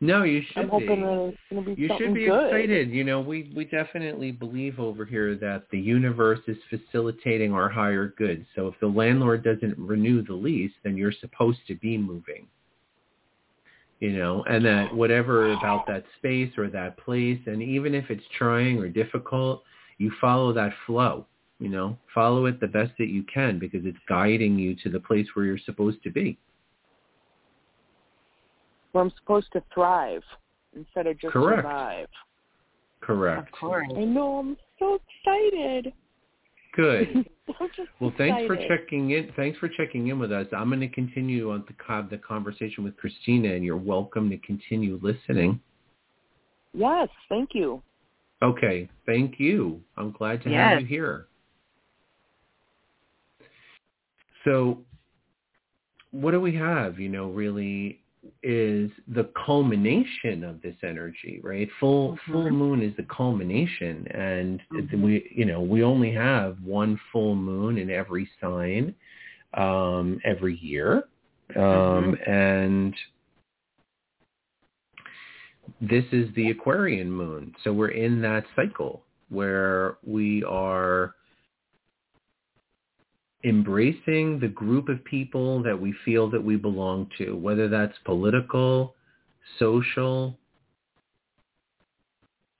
No, 0.01 0.23
you 0.23 0.41
should 0.41 0.63
I'm 0.63 0.69
hoping 0.69 0.99
be. 0.99 1.01
that 1.03 1.29
it's 1.29 1.37
going 1.49 1.63
to 1.63 1.75
be 1.75 1.81
You 1.81 1.87
something 1.87 2.07
should 2.07 2.13
be 2.13 2.25
good. 2.25 2.47
excited. 2.47 2.89
You 2.89 3.05
know, 3.05 3.21
we 3.21 3.53
we 3.55 3.63
definitely 3.63 4.33
believe 4.33 4.77
over 4.77 5.05
here 5.05 5.35
that 5.35 5.63
the 5.71 5.79
universe 5.79 6.41
is 6.45 6.57
facilitating 6.69 7.53
our 7.53 7.69
higher 7.69 8.13
good. 8.17 8.45
So 8.53 8.67
if 8.67 8.77
the 8.81 8.87
landlord 8.87 9.45
doesn't 9.45 9.77
renew 9.79 10.21
the 10.21 10.33
lease, 10.33 10.73
then 10.83 10.97
you're 10.97 11.13
supposed 11.21 11.59
to 11.67 11.75
be 11.75 11.97
moving. 11.97 12.47
You 14.03 14.11
know, 14.11 14.43
and 14.49 14.65
that 14.65 14.93
whatever 14.93 15.53
about 15.53 15.87
that 15.87 16.03
space 16.17 16.51
or 16.57 16.67
that 16.67 16.97
place, 16.97 17.39
and 17.45 17.63
even 17.63 17.95
if 17.95 18.09
it's 18.09 18.25
trying 18.37 18.77
or 18.77 18.89
difficult, 18.89 19.63
you 19.97 20.11
follow 20.19 20.51
that 20.51 20.73
flow. 20.85 21.25
You 21.59 21.69
know, 21.69 21.97
follow 22.13 22.45
it 22.47 22.59
the 22.59 22.67
best 22.67 22.91
that 22.99 23.07
you 23.07 23.23
can 23.33 23.59
because 23.59 23.85
it's 23.85 23.97
guiding 24.09 24.59
you 24.59 24.75
to 24.83 24.89
the 24.89 24.99
place 24.99 25.25
where 25.33 25.45
you're 25.45 25.57
supposed 25.57 26.03
to 26.03 26.11
be. 26.11 26.37
Where 28.91 29.05
I'm 29.05 29.13
supposed 29.21 29.47
to 29.53 29.63
thrive 29.73 30.23
instead 30.75 31.07
of 31.07 31.17
just 31.17 31.31
Correct. 31.31 31.59
survive. 31.59 32.07
Correct. 32.99 33.47
Of 33.47 33.57
course. 33.57 33.87
I 33.95 34.03
know. 34.03 34.39
I'm 34.39 34.57
so 34.79 34.99
excited. 35.23 35.93
Good. 36.75 37.25
Well, 37.99 38.13
thanks 38.17 38.47
for 38.47 38.55
checking 38.55 39.11
in. 39.11 39.31
Thanks 39.35 39.59
for 39.59 39.67
checking 39.67 40.07
in 40.07 40.17
with 40.17 40.31
us. 40.31 40.47
I'm 40.55 40.69
going 40.69 40.79
to 40.79 40.87
continue 40.87 41.51
on 41.51 41.65
the, 41.67 42.07
the 42.09 42.17
conversation 42.17 42.83
with 42.83 42.95
Christina, 42.97 43.53
and 43.53 43.63
you're 43.65 43.77
welcome 43.77 44.29
to 44.29 44.37
continue 44.37 44.99
listening. 45.01 45.59
Yes, 46.73 47.09
thank 47.29 47.49
you. 47.53 47.83
Okay, 48.41 48.89
thank 49.05 49.39
you. 49.39 49.81
I'm 49.97 50.11
glad 50.11 50.41
to 50.43 50.49
Yes. 50.49 50.71
have 50.71 50.81
you 50.81 50.87
here. 50.87 51.27
So, 54.45 54.79
what 56.11 56.31
do 56.31 56.41
we 56.41 56.55
have? 56.55 56.99
You 56.99 57.09
know, 57.09 57.29
really 57.29 58.02
is 58.41 58.89
the 59.07 59.29
culmination 59.45 60.43
of 60.43 60.61
this 60.61 60.75
energy, 60.83 61.39
right? 61.43 61.69
Full 61.79 62.17
full 62.25 62.45
Mhm. 62.45 62.51
moon 62.51 62.81
is 62.81 62.95
the 62.95 63.03
culmination, 63.03 64.07
and 64.11 64.61
Mhm. 64.71 65.01
we, 65.01 65.31
you 65.33 65.45
know, 65.45 65.61
we 65.61 65.83
only 65.83 66.11
have 66.11 66.61
one 66.63 66.97
full 67.11 67.35
moon 67.35 67.77
in 67.77 67.89
every 67.89 68.29
sign 68.39 68.95
um, 69.55 70.19
every 70.23 70.55
year, 70.55 71.03
um, 71.55 72.17
and 72.25 72.95
this 75.79 76.05
is 76.11 76.33
the 76.33 76.49
Aquarian 76.49 77.11
moon. 77.11 77.53
So 77.63 77.71
we're 77.73 77.89
in 77.89 78.21
that 78.21 78.45
cycle 78.55 79.03
where 79.29 79.97
we 80.03 80.43
are 80.43 81.15
embracing 83.43 84.39
the 84.39 84.47
group 84.47 84.89
of 84.89 85.03
people 85.03 85.61
that 85.63 85.79
we 85.79 85.93
feel 86.05 86.29
that 86.29 86.43
we 86.43 86.55
belong 86.55 87.09
to, 87.17 87.35
whether 87.35 87.67
that's 87.67 87.97
political, 88.05 88.95
social, 89.59 90.37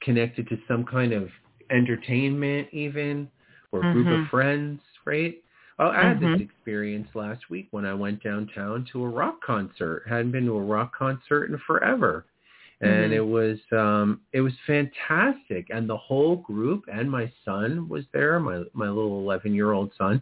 connected 0.01 0.47
to 0.49 0.57
some 0.67 0.83
kind 0.83 1.13
of 1.13 1.29
entertainment 1.71 2.67
even, 2.73 3.29
or 3.71 3.79
a 3.79 3.93
group 3.93 4.11
of 4.11 4.27
friends, 4.29 4.81
right? 5.05 5.41
Oh, 5.79 5.87
I 5.87 6.03
had 6.09 6.19
Mhm. 6.19 6.33
this 6.33 6.41
experience 6.41 7.07
last 7.15 7.49
week 7.49 7.67
when 7.71 7.85
I 7.85 7.93
went 7.93 8.21
downtown 8.21 8.85
to 8.91 9.03
a 9.03 9.09
rock 9.09 9.41
concert. 9.41 10.03
Hadn't 10.07 10.31
been 10.31 10.45
to 10.45 10.57
a 10.57 10.63
rock 10.63 10.95
concert 10.95 11.49
in 11.49 11.57
forever. 11.59 12.25
And 12.83 13.13
Mhm. 13.13 13.17
it 13.19 13.25
was 13.37 13.59
um 13.71 14.21
it 14.33 14.41
was 14.41 14.53
fantastic 14.67 15.69
and 15.69 15.89
the 15.89 15.97
whole 15.97 16.37
group 16.37 16.85
and 16.91 17.09
my 17.09 17.31
son 17.45 17.87
was 17.89 18.05
there, 18.13 18.39
my 18.39 18.63
my 18.73 18.87
little 18.87 19.23
11-year-old 19.23 19.91
son, 19.97 20.21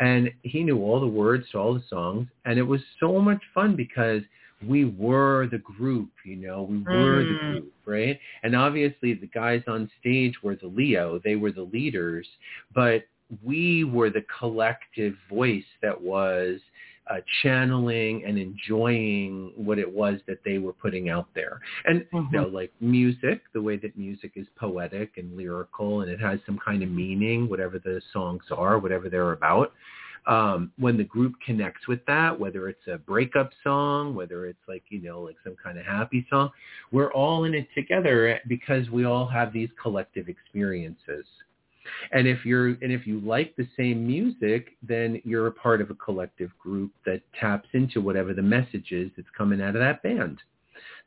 and 0.00 0.30
he 0.42 0.62
knew 0.62 0.78
all 0.82 1.00
the 1.00 1.06
words 1.06 1.46
to 1.50 1.58
all 1.58 1.74
the 1.74 1.84
songs 1.88 2.28
and 2.44 2.58
it 2.58 2.68
was 2.74 2.80
so 3.00 3.20
much 3.20 3.42
fun 3.54 3.76
because 3.76 4.22
we 4.68 4.84
were 4.84 5.48
the 5.50 5.58
group, 5.58 6.10
you 6.24 6.36
know, 6.36 6.62
we 6.62 6.78
were 6.78 7.24
the 7.24 7.34
Mm. 7.34 7.48
group, 7.50 7.72
right? 7.86 8.18
And 8.44 8.54
obviously 8.54 9.14
the 9.14 9.26
guys 9.26 9.62
on 9.66 9.90
stage 10.00 10.34
were 10.42 10.56
the 10.56 10.68
Leo, 10.68 11.18
they 11.24 11.36
were 11.36 11.52
the 11.52 11.62
leaders, 11.76 12.28
but 12.74 13.04
we 13.42 13.84
were 13.84 14.10
the 14.10 14.24
collective 14.38 15.14
voice 15.28 15.64
that 15.82 16.00
was 16.00 16.60
uh, 17.10 17.16
channeling 17.42 18.24
and 18.24 18.38
enjoying 18.38 19.52
what 19.56 19.78
it 19.78 19.90
was 19.90 20.20
that 20.26 20.38
they 20.44 20.58
were 20.58 20.72
putting 20.72 21.08
out 21.08 21.26
there. 21.34 21.60
And 21.84 22.04
you 22.12 22.28
know, 22.30 22.46
like 22.46 22.72
music, 22.80 23.42
the 23.52 23.62
way 23.62 23.76
that 23.78 23.96
music 23.98 24.32
is 24.36 24.46
poetic 24.56 25.12
and 25.16 25.36
lyrical 25.36 26.02
and 26.02 26.10
it 26.10 26.20
has 26.20 26.38
some 26.46 26.58
kind 26.64 26.82
of 26.82 26.90
meaning, 26.90 27.48
whatever 27.48 27.78
the 27.78 28.00
songs 28.12 28.42
are, 28.50 28.78
whatever 28.78 29.08
they're 29.08 29.32
about. 29.32 29.72
Um, 30.28 30.70
when 30.78 30.96
the 30.96 31.02
group 31.02 31.34
connects 31.44 31.88
with 31.88 31.98
that, 32.06 32.38
whether 32.38 32.68
it's 32.68 32.86
a 32.86 32.96
breakup 32.96 33.50
song, 33.64 34.14
whether 34.14 34.46
it's 34.46 34.62
like, 34.68 34.84
you 34.88 35.02
know, 35.02 35.20
like 35.20 35.34
some 35.42 35.56
kind 35.60 35.78
of 35.78 35.84
happy 35.84 36.24
song, 36.30 36.50
we're 36.92 37.12
all 37.12 37.42
in 37.42 37.54
it 37.54 37.66
together 37.74 38.38
because 38.46 38.88
we 38.90 39.04
all 39.04 39.26
have 39.26 39.52
these 39.52 39.70
collective 39.82 40.28
experiences. 40.28 41.26
And 42.12 42.26
if 42.26 42.44
you're 42.44 42.68
and 42.68 42.92
if 42.92 43.06
you 43.06 43.20
like 43.20 43.54
the 43.56 43.66
same 43.76 44.06
music, 44.06 44.76
then 44.82 45.20
you're 45.24 45.48
a 45.48 45.52
part 45.52 45.80
of 45.80 45.90
a 45.90 45.94
collective 45.94 46.50
group 46.58 46.92
that 47.06 47.20
taps 47.38 47.68
into 47.72 48.00
whatever 48.00 48.32
the 48.34 48.42
message 48.42 48.92
is 48.92 49.10
that's 49.16 49.28
coming 49.36 49.60
out 49.60 49.74
of 49.76 49.80
that 49.80 50.02
band. 50.02 50.38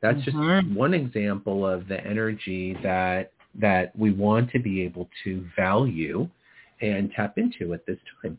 That's 0.02 0.22
just 0.22 0.36
Mhm. 0.36 0.74
one 0.74 0.94
example 0.94 1.66
of 1.66 1.88
the 1.88 2.04
energy 2.04 2.74
that 2.82 3.32
that 3.54 3.96
we 3.98 4.10
want 4.12 4.50
to 4.50 4.58
be 4.58 4.82
able 4.82 5.08
to 5.24 5.40
value 5.56 6.28
and 6.82 7.10
tap 7.12 7.38
into 7.38 7.72
at 7.72 7.86
this 7.86 7.98
time. 8.20 8.38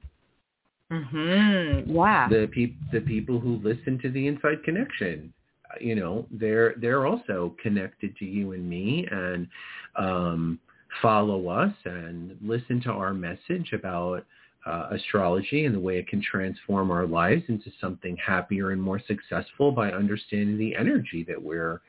Mhm. 0.91 1.85
Yeah. 1.87 2.29
The 2.29 2.47
peop- 2.47 2.91
the 2.91 3.01
people 3.01 3.39
who 3.39 3.55
listen 3.57 3.97
to 3.99 4.09
the 4.09 4.27
Inside 4.27 4.63
Connection, 4.63 5.33
you 5.81 5.95
know, 5.95 6.27
they're 6.31 6.75
they're 6.77 7.05
also 7.05 7.55
connected 7.61 8.15
to 8.17 8.25
you 8.25 8.53
and 8.53 8.69
me 8.69 9.07
and 9.07 9.47
um 9.95 10.59
follow 11.01 11.47
us 11.47 11.73
and 11.85 12.37
listen 12.41 12.81
to 12.81 12.89
our 12.91 13.13
message 13.13 13.73
about 13.73 14.25
uh, 14.65 14.89
astrology 14.91 15.65
and 15.65 15.73
the 15.73 15.79
way 15.79 15.97
it 15.97 16.07
can 16.07 16.21
transform 16.21 16.91
our 16.91 17.05
lives 17.05 17.43
into 17.47 17.71
something 17.79 18.17
happier 18.17 18.71
and 18.71 18.81
more 18.81 19.01
successful 19.07 19.71
by 19.71 19.91
understanding 19.91 20.57
the 20.57 20.75
energy 20.75 21.23
that 21.27 21.41
we're 21.41 21.81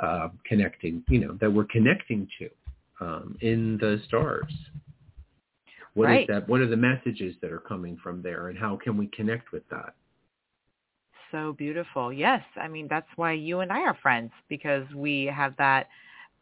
uh, 0.00 0.28
connecting, 0.44 1.04
you 1.08 1.20
know, 1.20 1.36
that 1.40 1.50
we're 1.50 1.64
connecting 1.64 2.28
to 2.38 2.50
um, 3.00 3.36
in 3.40 3.78
the 3.80 4.00
stars. 4.08 4.52
What 5.94 6.06
is 6.06 6.08
Right. 6.08 6.28
that? 6.28 6.48
What 6.48 6.60
are 6.60 6.66
the 6.66 6.76
messages 6.76 7.36
that 7.40 7.52
are 7.52 7.60
coming 7.60 7.96
from 8.02 8.20
there, 8.20 8.48
and 8.48 8.58
how 8.58 8.76
can 8.76 8.96
we 8.96 9.06
connect 9.08 9.52
with 9.52 9.62
that? 9.68 9.94
so 11.34 11.52
beautiful. 11.52 12.12
Yes, 12.12 12.42
I 12.56 12.68
mean 12.68 12.86
that's 12.88 13.08
why 13.16 13.32
you 13.32 13.60
and 13.60 13.72
I 13.72 13.80
are 13.80 13.98
friends 14.00 14.30
because 14.48 14.86
we 14.94 15.24
have 15.34 15.56
that 15.56 15.88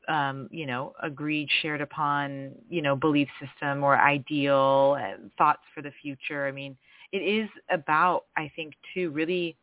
um, 0.09 0.49
you 0.51 0.67
know, 0.67 0.93
agreed, 1.03 1.49
shared 1.63 1.81
upon, 1.81 2.53
you 2.69 2.83
know, 2.83 2.97
belief 2.97 3.29
system 3.41 3.83
or 3.85 3.99
ideal 3.99 4.97
and 4.97 5.31
thoughts 5.37 5.63
for 5.75 5.83
the 5.83 5.93
future. 6.03 6.47
I 6.47 6.53
mean, 6.53 6.77
it 7.13 7.19
is 7.19 7.49
about, 7.71 8.25
I 8.37 8.51
think, 8.57 8.75
too, 8.95 9.11
really 9.11 9.57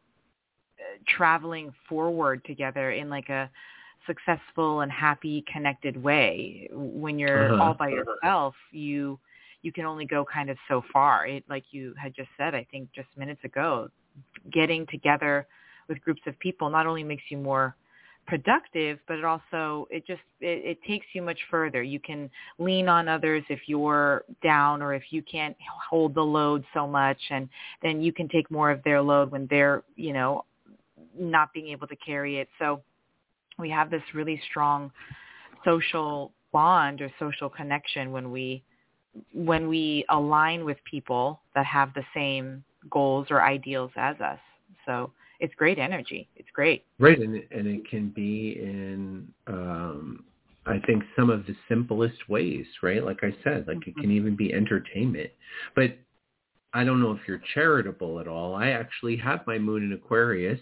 uh, 0.79 0.97
traveling 1.07 1.71
forward 1.87 2.43
together 2.45 2.91
in 2.91 3.09
like 3.09 3.29
a 3.29 3.49
successful 4.05 4.81
and 4.81 4.91
happy, 4.91 5.43
connected 5.51 6.01
way. 6.01 6.69
When 6.71 7.19
you're 7.19 7.53
Uh-huh. 7.53 7.59
all 7.59 7.73
by 7.75 7.89
yourself, 7.89 8.55
you 8.71 9.19
you 9.61 9.71
can 9.73 9.85
only 9.85 10.05
go 10.05 10.25
kind 10.25 10.49
of 10.49 10.57
so 10.67 10.83
far. 10.93 11.27
It, 11.27 11.43
like 11.49 11.63
you 11.71 11.93
had 12.01 12.13
just 12.15 12.29
said, 12.37 12.55
I 12.55 12.65
think 12.71 12.89
just 12.93 13.07
minutes 13.17 13.43
ago, 13.43 13.89
getting 14.51 14.85
together 14.87 15.47
with 15.87 16.01
groups 16.01 16.21
of 16.27 16.37
people 16.39 16.69
not 16.69 16.85
only 16.87 17.03
makes 17.03 17.23
you 17.29 17.37
more 17.37 17.75
productive, 18.29 18.99
but 19.07 19.17
it 19.17 19.25
also 19.25 19.87
it 19.89 20.05
just 20.05 20.21
it, 20.39 20.77
it 20.77 20.83
takes 20.87 21.05
you 21.13 21.21
much 21.21 21.39
further. 21.49 21.81
You 21.81 21.99
can 21.99 22.29
lean 22.59 22.87
on 22.87 23.07
others 23.07 23.43
if 23.49 23.61
you're 23.65 24.23
down 24.43 24.81
or 24.81 24.93
if 24.93 25.03
you 25.09 25.23
can't 25.23 25.55
hold 25.89 26.13
the 26.13 26.21
load 26.21 26.63
so 26.73 26.87
much, 26.87 27.19
and 27.31 27.49
then 27.81 28.01
you 28.01 28.13
can 28.13 28.29
take 28.29 28.49
more 28.51 28.69
of 28.71 28.83
their 28.83 29.01
load 29.01 29.31
when 29.31 29.47
they're 29.49 29.83
you 29.95 30.13
know 30.13 30.45
not 31.17 31.51
being 31.53 31.67
able 31.67 31.87
to 31.87 31.95
carry 31.95 32.37
it. 32.37 32.47
So 32.59 32.81
we 33.57 33.69
have 33.71 33.89
this 33.89 34.03
really 34.13 34.39
strong 34.49 34.91
social 35.65 36.31
bond 36.51 37.01
or 37.01 37.11
social 37.19 37.49
connection 37.49 38.11
when 38.11 38.31
we 38.31 38.63
when 39.33 39.67
we 39.67 40.05
align 40.09 40.63
with 40.63 40.77
people 40.89 41.41
that 41.55 41.65
have 41.65 41.93
the 41.95 42.03
same 42.13 42.63
goals 42.89 43.27
or 43.31 43.41
ideals 43.41 43.91
as 43.95 44.15
us. 44.21 44.39
So 44.85 45.11
it's 45.39 45.53
great 45.55 45.79
energy. 45.79 46.27
It's 46.35 46.49
great. 46.53 46.85
Right, 46.99 47.19
and 47.19 47.35
it, 47.35 47.47
and 47.51 47.67
it 47.67 47.89
can 47.89 48.09
be 48.09 48.57
in 48.59 49.27
um, 49.47 50.25
I 50.65 50.79
think 50.85 51.03
some 51.17 51.29
of 51.29 51.45
the 51.45 51.55
simplest 51.67 52.29
ways, 52.29 52.65
right? 52.83 53.03
Like 53.03 53.23
I 53.23 53.33
said, 53.43 53.67
like 53.67 53.77
mm-hmm. 53.77 53.89
it 53.89 53.95
can 53.97 54.11
even 54.11 54.35
be 54.35 54.53
entertainment. 54.53 55.31
But 55.75 55.97
I 56.73 56.83
don't 56.83 57.01
know 57.01 57.11
if 57.11 57.19
you're 57.27 57.41
charitable 57.53 58.19
at 58.19 58.27
all. 58.27 58.55
I 58.55 58.69
actually 58.69 59.17
have 59.17 59.45
my 59.47 59.57
moon 59.57 59.83
in 59.83 59.93
Aquarius 59.93 60.59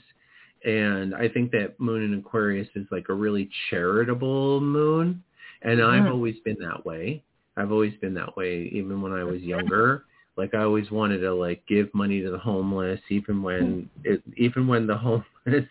and 0.64 1.14
I 1.14 1.28
think 1.28 1.52
that 1.52 1.80
moon 1.80 2.04
in 2.04 2.18
Aquarius 2.20 2.68
is 2.76 2.88
like 2.92 3.10
a 3.10 3.14
really 3.14 3.50
charitable 3.70 4.62
moon 4.62 5.24
and 5.64 5.80
mm-hmm. 5.80 6.08
I've 6.08 6.12
always 6.12 6.36
been 6.46 6.58
that 6.62 6.86
way. 6.86 7.24
I've 7.58 7.72
always 7.72 7.94
been 8.00 8.14
that 8.14 8.38
way 8.38 8.70
even 8.72 9.02
when 9.02 9.12
I 9.12 9.24
was 9.24 9.42
younger. 9.42 10.06
Like 10.38 10.54
I 10.54 10.62
always 10.62 10.92
wanted 10.92 11.20
to 11.20 11.34
like 11.34 11.64
give 11.68 11.94
money 11.94 12.22
to 12.22 12.30
the 12.30 12.38
homeless, 12.38 13.00
even 13.10 13.42
when 13.42 13.90
hmm. 14.04 14.14
it, 14.14 14.22
even 14.38 14.68
when 14.68 14.88
the 14.88 14.98
homeless, 14.98 15.68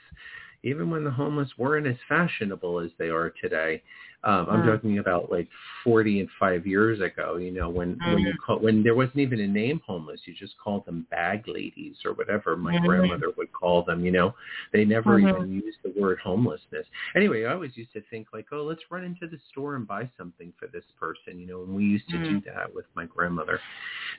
even 0.63 0.91
when 0.91 1.05
the 1.05 1.11
homeless 1.11 1.51
weren't 1.57 1.87
as 1.87 1.97
fashionable 2.09 2.81
as 2.81 2.91
they 2.99 3.09
are 3.09 3.31
today. 3.31 3.83
Um, 4.25 4.47
I'm 4.51 4.63
mm. 4.63 4.75
talking 4.75 4.99
about 4.99 5.31
like 5.31 5.49
40 5.85 6.21
and 6.21 6.29
five 6.41 6.67
years 6.67 7.01
ago. 7.01 7.37
You 7.37 7.53
know, 7.53 7.69
when 7.69 7.97
mm. 7.97 8.07
when 8.13 8.19
you 8.19 8.29
mm-hmm. 8.31 8.45
call, 8.45 8.59
when 8.59 8.83
there 8.83 8.95
wasn't 8.95 9.19
even 9.19 9.41
a 9.41 9.47
name 9.47 9.81
homeless, 9.87 10.21
you 10.25 10.35
just 10.35 10.55
called 10.63 10.85
them 10.87 11.07
bag 11.11 11.45
ladies 11.47 11.97
or 12.05 12.13
whatever 12.13 12.57
my 12.57 12.75
mm. 12.75 12.85
grandmother 12.85 13.31
would 13.37 13.53
call 13.53 13.85
them. 13.85 14.05
You 14.05 14.13
know, 14.13 14.35
they 14.73 14.85
never 14.85 15.19
mm-hmm. 15.19 15.29
even 15.29 15.53
used 15.53 15.79
the 15.85 15.95
word 16.01 16.19
homelessness. 16.23 16.87
Anyway, 17.15 17.45
I 17.45 17.53
always 17.53 17.77
used 17.77 17.93
to 17.93 18.03
think 18.11 18.29
like, 18.33 18.47
oh, 18.53 18.65
let's 18.65 18.83
run 18.91 19.05
into 19.05 19.29
the 19.29 19.39
store 19.51 19.77
and 19.77 19.87
buy 19.87 20.11
something 20.19 20.53
for 20.59 20.67
this 20.69 20.85
person. 20.99 21.39
You 21.39 21.47
know, 21.47 21.63
and 21.63 21.75
we 21.75 21.85
used 21.85 22.09
to 22.09 22.19
do 22.19 22.41
mm. 22.41 22.45
that 22.47 22.75
with 22.75 22.87
my 22.95 23.07
grandmother. 23.07 23.61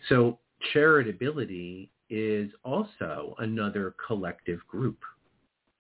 So 0.10 0.40
charitability 0.74 1.90
is 2.10 2.50
also 2.64 3.36
another 3.40 3.96
collective 4.06 4.60
group. 4.68 5.00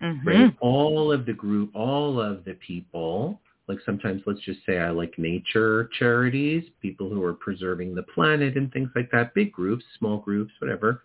Mm-hmm. 0.01 0.27
Right? 0.27 0.57
All 0.59 1.11
of 1.11 1.25
the 1.25 1.33
group, 1.33 1.75
all 1.75 2.21
of 2.21 2.45
the 2.45 2.53
people 2.55 3.39
like 3.67 3.79
sometimes 3.85 4.21
let's 4.25 4.39
just 4.41 4.59
say 4.65 4.79
I 4.79 4.91
like 4.91 5.17
nature 5.17 5.89
charities, 5.99 6.63
people 6.81 7.09
who 7.09 7.21
are 7.23 7.33
preserving 7.33 7.95
the 7.95 8.03
planet 8.03 8.55
and 8.55 8.71
things 8.71 8.89
like 8.95 9.11
that, 9.11 9.33
big 9.33 9.51
groups, 9.51 9.83
small 9.99 10.17
groups, 10.17 10.53
whatever. 10.59 11.03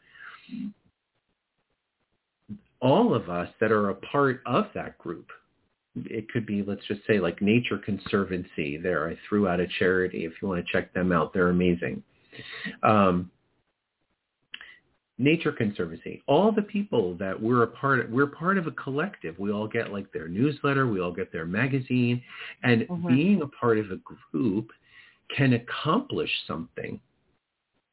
All 2.81 3.15
of 3.15 3.29
us 3.29 3.49
that 3.61 3.73
are 3.73 3.91
a 3.91 3.95
part 3.95 4.43
of 4.47 4.67
that 4.75 4.99
group, 4.99 5.31
it 5.97 6.31
could 6.31 6.47
be, 6.47 6.63
let's 6.63 6.85
just 6.87 7.01
say 7.07 7.19
like 7.19 7.43
Nature 7.43 7.79
Conservancy 7.79 8.77
there. 8.77 9.09
I 9.09 9.17
threw 9.29 9.49
out 9.49 9.61
a 9.61 9.67
charity. 9.79 10.25
If 10.25 10.33
you 10.41 10.49
want 10.49 10.65
to 10.65 10.73
check 10.73 10.93
them 10.95 11.13
out, 11.13 11.33
they're 11.33 11.51
amazing. 11.51 12.03
Um, 12.83 13.31
Nature 15.19 15.53
Conservancy, 15.53 16.23
all 16.27 16.51
the 16.51 16.63
people 16.63 17.15
that 17.17 17.41
we're 17.41 17.63
a 17.63 17.67
part 17.67 18.01
of, 18.01 18.11
we're 18.11 18.27
part 18.27 18.59
of 18.59 18.67
a 18.67 18.71
collective. 18.73 19.39
We 19.39 19.53
all 19.53 19.69
get 19.69 19.93
like 19.93 20.11
their 20.13 20.27
newsletter, 20.27 20.87
we 20.87 21.01
all 21.01 21.13
get 21.13 21.31
their 21.33 21.45
magazine, 21.45 22.23
and 22.63 22.83
mm-hmm. 22.83 23.09
being 23.09 23.43
a 23.43 23.47
part 23.47 23.79
of 23.79 23.91
a 23.91 23.99
group 24.33 24.71
can 25.37 25.53
accomplish 25.53 26.31
something. 26.47 26.99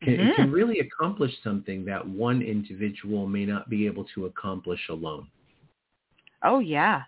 Can, 0.02 0.14
mm-hmm. 0.14 0.28
It 0.30 0.36
can 0.38 0.52
really 0.52 0.80
accomplish 0.80 1.32
something 1.44 1.84
that 1.86 2.08
one 2.08 2.42
individual 2.42 3.28
may 3.28 3.46
not 3.46 3.70
be 3.70 3.86
able 3.86 4.06
to 4.16 4.26
accomplish 4.26 4.80
alone. 4.90 5.28
Oh 6.44 6.60
yeah, 6.60 7.02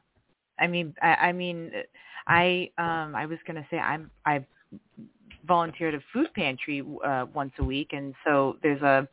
I 0.60 0.68
mean, 0.68 0.94
I, 1.02 1.08
I 1.08 1.32
mean, 1.32 1.72
I 2.28 2.70
um, 2.78 3.16
I 3.16 3.26
was 3.26 3.40
gonna 3.48 3.66
say 3.72 3.78
I'm 3.78 4.12
I 4.26 4.46
volunteer 5.48 5.88
at 5.88 5.96
a 5.96 6.02
food 6.14 6.28
pantry 6.36 6.84
uh, 7.04 7.26
once 7.34 7.54
a 7.60 7.64
week, 7.64 7.92
and 7.94 8.14
so 8.26 8.58
there's 8.62 8.82
a 8.82 9.08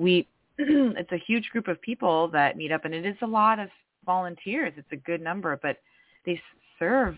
we 0.00 0.26
it's 0.58 1.12
a 1.12 1.22
huge 1.26 1.48
group 1.50 1.68
of 1.68 1.80
people 1.82 2.28
that 2.28 2.56
meet 2.56 2.72
up 2.72 2.84
and 2.84 2.94
it 2.94 3.04
is 3.04 3.16
a 3.22 3.26
lot 3.26 3.58
of 3.58 3.68
volunteers. 4.06 4.72
It's 4.76 4.92
a 4.92 4.96
good 4.96 5.20
number 5.20 5.58
but 5.62 5.76
they 6.24 6.40
serve 6.78 7.16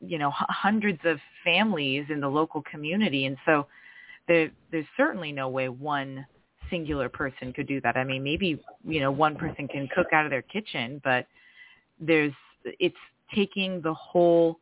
you 0.00 0.18
know 0.18 0.30
hundreds 0.34 1.00
of 1.04 1.18
families 1.44 2.06
in 2.10 2.20
the 2.20 2.28
local 2.28 2.62
community 2.62 3.26
and 3.26 3.36
so 3.46 3.66
there 4.26 4.50
there's 4.70 4.86
certainly 4.96 5.32
no 5.32 5.48
way 5.48 5.68
one 5.68 6.26
singular 6.70 7.08
person 7.08 7.52
could 7.52 7.66
do 7.66 7.80
that. 7.80 7.96
I 7.96 8.04
mean 8.04 8.22
maybe 8.22 8.60
you 8.84 9.00
know 9.00 9.12
one 9.12 9.36
person 9.36 9.68
can 9.68 9.88
cook 9.94 10.08
out 10.12 10.24
of 10.24 10.30
their 10.30 10.42
kitchen 10.42 11.00
but 11.04 11.26
there's 12.00 12.32
it's 12.64 12.96
taking 13.34 13.80
the 13.80 13.94
whole 13.94 14.58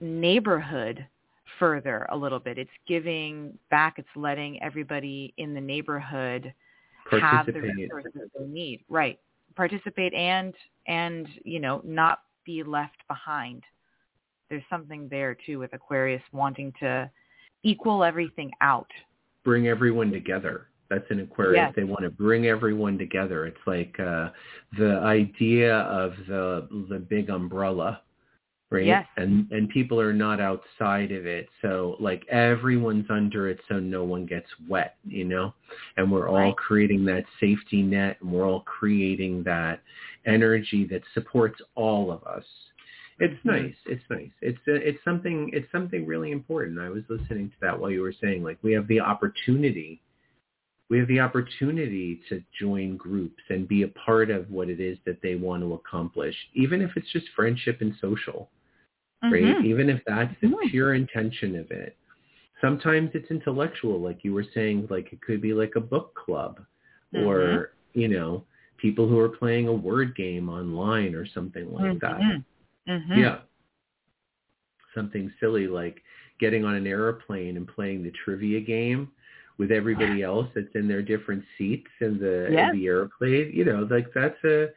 neighborhood 0.00 1.06
further 1.58 2.06
a 2.10 2.16
little 2.16 2.38
bit. 2.38 2.58
It's 2.58 2.70
giving 2.86 3.58
back. 3.70 3.94
It's 3.98 4.08
letting 4.16 4.62
everybody 4.62 5.34
in 5.36 5.54
the 5.54 5.60
neighborhood 5.60 6.52
have 7.10 7.46
the 7.46 7.60
resources 7.60 8.30
they 8.38 8.46
need. 8.46 8.84
Right. 8.88 9.18
Participate 9.56 10.14
and 10.14 10.54
and 10.86 11.28
you 11.44 11.60
know 11.60 11.80
not 11.84 12.20
be 12.44 12.62
left 12.62 13.06
behind. 13.08 13.62
There's 14.50 14.64
something 14.68 15.08
there 15.10 15.36
too 15.46 15.58
with 15.58 15.72
Aquarius 15.72 16.22
wanting 16.32 16.72
to 16.80 17.10
equal 17.62 18.04
everything 18.04 18.50
out. 18.60 18.90
Bring 19.44 19.68
everyone 19.68 20.10
together. 20.10 20.68
That's 20.90 21.04
an 21.10 21.20
Aquarius. 21.20 21.56
Yes. 21.56 21.72
They 21.76 21.84
want 21.84 22.02
to 22.02 22.10
bring 22.10 22.46
everyone 22.46 22.98
together. 22.98 23.46
It's 23.46 23.56
like 23.66 23.98
uh, 23.98 24.30
the 24.78 24.98
idea 24.98 25.76
of 25.78 26.12
the 26.28 26.68
the 26.90 26.98
big 26.98 27.30
umbrella 27.30 28.02
right? 28.70 28.86
Yes. 28.86 29.06
And 29.16 29.50
and 29.50 29.68
people 29.68 30.00
are 30.00 30.12
not 30.12 30.40
outside 30.40 31.12
of 31.12 31.26
it. 31.26 31.48
So 31.62 31.96
like 32.00 32.26
everyone's 32.28 33.06
under 33.10 33.48
it 33.48 33.60
so 33.68 33.78
no 33.78 34.04
one 34.04 34.26
gets 34.26 34.48
wet, 34.68 34.96
you 35.04 35.24
know? 35.24 35.54
And 35.96 36.10
we're 36.10 36.28
all 36.28 36.36
right. 36.36 36.56
creating 36.56 37.04
that 37.06 37.24
safety 37.40 37.82
net 37.82 38.18
and 38.20 38.32
we're 38.32 38.46
all 38.46 38.60
creating 38.60 39.42
that 39.44 39.80
energy 40.26 40.86
that 40.90 41.02
supports 41.12 41.60
all 41.74 42.10
of 42.10 42.24
us. 42.24 42.44
It's 43.20 43.34
mm-hmm. 43.40 43.50
nice. 43.50 43.74
It's 43.86 44.02
nice. 44.10 44.30
It's 44.40 44.58
uh, 44.66 44.72
it's 44.72 45.02
something 45.04 45.50
it's 45.52 45.70
something 45.70 46.06
really 46.06 46.32
important. 46.32 46.80
I 46.80 46.88
was 46.88 47.04
listening 47.08 47.48
to 47.50 47.56
that 47.60 47.78
while 47.78 47.90
you 47.90 48.02
were 48.02 48.14
saying 48.20 48.42
like 48.42 48.58
we 48.62 48.72
have 48.72 48.88
the 48.88 49.00
opportunity 49.00 50.00
we 50.94 51.00
have 51.00 51.08
the 51.08 51.20
opportunity 51.20 52.20
to 52.28 52.40
join 52.58 52.96
groups 52.96 53.42
and 53.50 53.66
be 53.66 53.82
a 53.82 53.88
part 53.88 54.30
of 54.30 54.48
what 54.48 54.68
it 54.68 54.80
is 54.80 54.96
that 55.04 55.20
they 55.22 55.34
want 55.34 55.62
to 55.62 55.74
accomplish, 55.74 56.34
even 56.54 56.80
if 56.80 56.90
it's 56.96 57.10
just 57.12 57.26
friendship 57.34 57.80
and 57.80 57.94
social 58.00 58.48
right? 59.30 59.42
Mm-hmm. 59.42 59.66
Even 59.66 59.90
if 59.90 60.00
that's 60.06 60.34
the 60.40 60.48
mm-hmm. 60.48 60.68
pure 60.70 60.94
intention 60.94 61.56
of 61.56 61.70
it. 61.70 61.96
Sometimes 62.60 63.10
it's 63.14 63.30
intellectual, 63.30 64.00
like 64.00 64.18
you 64.22 64.32
were 64.32 64.44
saying, 64.54 64.86
like 64.90 65.12
it 65.12 65.20
could 65.20 65.40
be 65.40 65.52
like 65.52 65.72
a 65.76 65.80
book 65.80 66.14
club 66.14 66.60
mm-hmm. 67.14 67.26
or, 67.26 67.72
you 67.92 68.08
know, 68.08 68.44
people 68.78 69.08
who 69.08 69.18
are 69.18 69.28
playing 69.28 69.68
a 69.68 69.72
word 69.72 70.16
game 70.16 70.48
online 70.48 71.14
or 71.14 71.26
something 71.26 71.72
like 71.72 72.00
that. 72.00 72.20
Mm-hmm. 72.20 72.92
Mm-hmm. 72.92 73.20
Yeah. 73.20 73.38
Something 74.94 75.32
silly 75.40 75.66
like 75.66 76.02
getting 76.40 76.64
on 76.64 76.74
an 76.74 76.86
airplane 76.86 77.56
and 77.56 77.66
playing 77.66 78.02
the 78.02 78.12
trivia 78.24 78.60
game 78.60 79.10
with 79.58 79.70
everybody 79.70 80.22
else 80.22 80.48
that's 80.54 80.74
in 80.74 80.88
their 80.88 81.02
different 81.02 81.44
seats 81.56 81.90
in 82.00 82.18
the 82.18 82.48
yes. 82.50 82.70
in 82.72 82.80
the 82.80 82.86
airplane. 82.86 83.50
You 83.54 83.64
know, 83.64 83.88
like 83.90 84.08
that's 84.14 84.42
a 84.44 84.68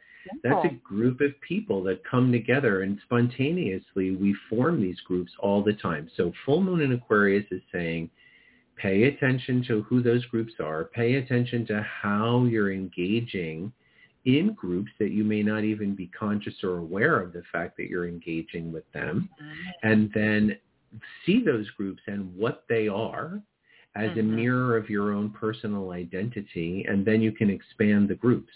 that's 0.42 0.64
a 0.64 0.74
group 0.84 1.20
of 1.20 1.30
people 1.40 1.82
that 1.84 2.04
come 2.04 2.30
together 2.30 2.82
and 2.82 2.98
spontaneously 3.04 4.16
we 4.16 4.36
form 4.48 4.80
these 4.80 5.00
groups 5.00 5.32
all 5.40 5.62
the 5.62 5.72
time. 5.74 6.10
So 6.16 6.32
full 6.44 6.60
moon 6.60 6.80
in 6.80 6.92
Aquarius 6.92 7.46
is 7.50 7.62
saying, 7.72 8.10
pay 8.76 9.04
attention 9.04 9.64
to 9.68 9.82
who 9.82 10.02
those 10.02 10.24
groups 10.26 10.54
are. 10.60 10.84
Pay 10.84 11.14
attention 11.14 11.66
to 11.66 11.82
how 11.82 12.44
you're 12.44 12.72
engaging 12.72 13.72
in 14.24 14.52
groups 14.52 14.90
that 14.98 15.10
you 15.10 15.24
may 15.24 15.42
not 15.42 15.64
even 15.64 15.94
be 15.94 16.06
conscious 16.08 16.54
or 16.62 16.78
aware 16.78 17.20
of 17.20 17.32
the 17.32 17.42
fact 17.50 17.76
that 17.76 17.88
you're 17.88 18.08
engaging 18.08 18.72
with 18.72 18.90
them. 18.92 19.28
Mm-hmm. 19.42 19.90
And 19.90 20.10
then 20.14 20.58
see 21.24 21.42
those 21.42 21.68
groups 21.70 22.02
and 22.06 22.34
what 22.36 22.64
they 22.68 22.88
are 22.88 23.40
as 23.96 24.10
mm-hmm. 24.10 24.20
a 24.20 24.22
mirror 24.22 24.76
of 24.76 24.90
your 24.90 25.12
own 25.12 25.30
personal 25.30 25.90
identity. 25.92 26.84
And 26.88 27.04
then 27.04 27.20
you 27.20 27.32
can 27.32 27.50
expand 27.50 28.08
the 28.08 28.14
groups. 28.14 28.52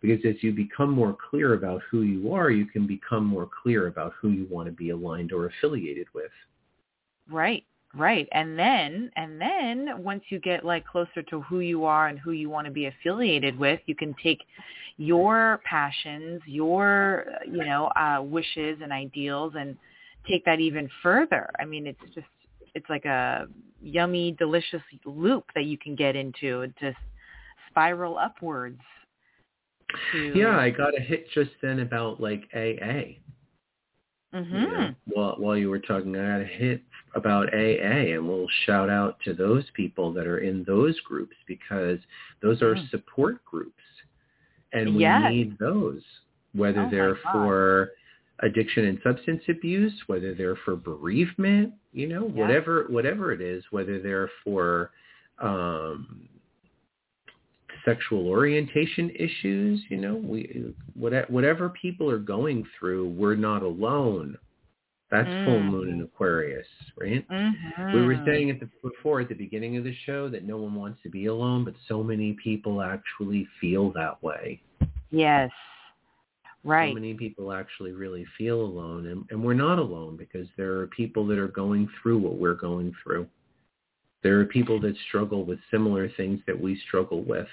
Because 0.00 0.24
as 0.24 0.36
you 0.42 0.52
become 0.52 0.90
more 0.90 1.16
clear 1.30 1.54
about 1.54 1.82
who 1.90 2.02
you 2.02 2.32
are, 2.32 2.50
you 2.50 2.66
can 2.66 2.86
become 2.86 3.24
more 3.24 3.48
clear 3.62 3.88
about 3.88 4.12
who 4.20 4.30
you 4.30 4.46
want 4.48 4.66
to 4.66 4.72
be 4.72 4.90
aligned 4.90 5.32
or 5.32 5.46
affiliated 5.46 6.06
with. 6.14 6.30
Right. 7.28 7.64
Right. 7.94 8.28
And 8.32 8.58
then 8.58 9.10
and 9.16 9.40
then 9.40 10.02
once 10.02 10.22
you 10.28 10.38
get 10.40 10.64
like 10.64 10.86
closer 10.86 11.22
to 11.30 11.40
who 11.42 11.60
you 11.60 11.84
are 11.84 12.08
and 12.08 12.18
who 12.18 12.32
you 12.32 12.50
want 12.50 12.66
to 12.66 12.70
be 12.70 12.86
affiliated 12.86 13.58
with, 13.58 13.80
you 13.86 13.94
can 13.94 14.14
take 14.22 14.40
your 14.98 15.60
passions, 15.64 16.42
your 16.46 17.24
you 17.46 17.64
know, 17.64 17.86
uh 17.96 18.20
wishes 18.22 18.78
and 18.82 18.92
ideals 18.92 19.54
and 19.58 19.74
take 20.28 20.44
that 20.44 20.60
even 20.60 20.88
further. 21.02 21.48
I 21.58 21.64
mean, 21.64 21.86
it's 21.86 22.14
just 22.14 22.26
it's 22.74 22.88
like 22.90 23.06
a 23.06 23.46
yummy 23.80 24.32
delicious 24.32 24.82
loop 25.04 25.44
that 25.54 25.64
you 25.64 25.78
can 25.78 25.94
get 25.94 26.16
into 26.16 26.72
to 26.80 26.94
spiral 27.70 28.18
upwards. 28.18 28.80
To... 30.12 30.32
Yeah, 30.34 30.58
I 30.58 30.70
got 30.70 30.96
a 30.96 31.00
hit 31.00 31.30
just 31.30 31.50
then 31.62 31.80
about 31.80 32.20
like 32.20 32.44
AA. 32.54 33.16
Mm-hmm. 34.34 34.54
You 34.54 34.68
know, 34.68 34.94
while 35.06 35.34
while 35.38 35.56
you 35.56 35.70
were 35.70 35.78
talking, 35.78 36.14
I 36.14 36.38
got 36.38 36.40
a 36.42 36.44
hit 36.44 36.82
about 37.14 37.54
AA, 37.54 38.14
and 38.14 38.28
we'll 38.28 38.46
shout 38.66 38.90
out 38.90 39.18
to 39.24 39.32
those 39.32 39.64
people 39.72 40.12
that 40.12 40.26
are 40.26 40.38
in 40.38 40.64
those 40.64 40.98
groups 41.00 41.34
because 41.46 41.98
those 42.42 42.60
are 42.60 42.74
Mm. 42.74 42.90
support 42.90 43.42
groups, 43.46 43.82
and 44.74 44.94
we 44.94 45.02
Yes. 45.02 45.30
need 45.32 45.56
those, 45.58 46.04
whether 46.52 46.82
Oh 46.82 46.90
they're 46.90 47.14
God. 47.14 47.88
Addiction 48.40 48.84
and 48.84 48.98
substance 49.02 49.42
abuse, 49.48 49.92
whether 50.06 50.34
they're 50.34 50.56
for 50.64 50.76
bereavement, 50.76 51.72
you 51.92 52.06
know, 52.06 52.26
Yeah. 52.26 52.32
whatever 52.32 52.86
whatever 52.88 53.32
it 53.32 53.40
is, 53.40 53.64
whether 53.70 53.98
they're 53.98 54.30
for 54.44 54.90
um 55.38 56.28
sexual 57.84 58.28
orientation 58.28 59.10
issues, 59.10 59.82
you 59.88 59.96
know, 59.96 60.14
we 60.14 60.74
what- 60.94 61.30
whatever 61.30 61.68
people 61.70 62.10
are 62.10 62.18
going 62.18 62.64
through, 62.78 63.08
we're 63.08 63.36
not 63.36 63.62
alone. 63.62 64.36
That's 65.10 65.28
full 65.46 65.60
Mm. 65.60 65.70
moon 65.70 65.88
in 65.88 66.02
Aquarius, 66.02 66.66
right? 66.98 67.26
Mhm. 67.28 67.94
We 67.94 68.04
were 68.04 68.22
saying 68.26 68.50
at 68.50 68.60
the 68.60 68.68
before 68.82 69.20
at 69.20 69.28
the 69.28 69.34
beginning 69.34 69.78
of 69.78 69.84
the 69.84 69.94
show 69.94 70.28
that 70.28 70.44
no 70.44 70.58
one 70.58 70.74
wants 70.74 71.00
to 71.02 71.08
be 71.08 71.26
alone, 71.26 71.64
but 71.64 71.74
so 71.86 72.02
many 72.02 72.34
people 72.34 72.82
actually 72.82 73.46
feel 73.58 73.90
that 73.92 74.22
way. 74.22 74.60
Yes. 75.10 75.50
Right. 76.64 76.90
So 76.90 76.94
many 76.94 77.14
people 77.14 77.52
actually 77.52 77.92
really 77.92 78.26
feel 78.36 78.60
alone, 78.60 79.06
and, 79.06 79.24
and 79.30 79.42
we're 79.42 79.54
not 79.54 79.78
alone 79.78 80.16
because 80.16 80.48
there 80.56 80.78
are 80.78 80.86
people 80.88 81.26
that 81.28 81.38
are 81.38 81.48
going 81.48 81.88
through 82.02 82.18
what 82.18 82.36
we're 82.36 82.54
going 82.54 82.92
through. 83.02 83.26
There 84.22 84.40
are 84.40 84.44
people 84.44 84.80
that 84.80 84.96
struggle 85.08 85.44
with 85.44 85.58
similar 85.70 86.08
things 86.16 86.40
that 86.46 86.60
we 86.60 86.80
struggle 86.86 87.22
with. 87.22 87.46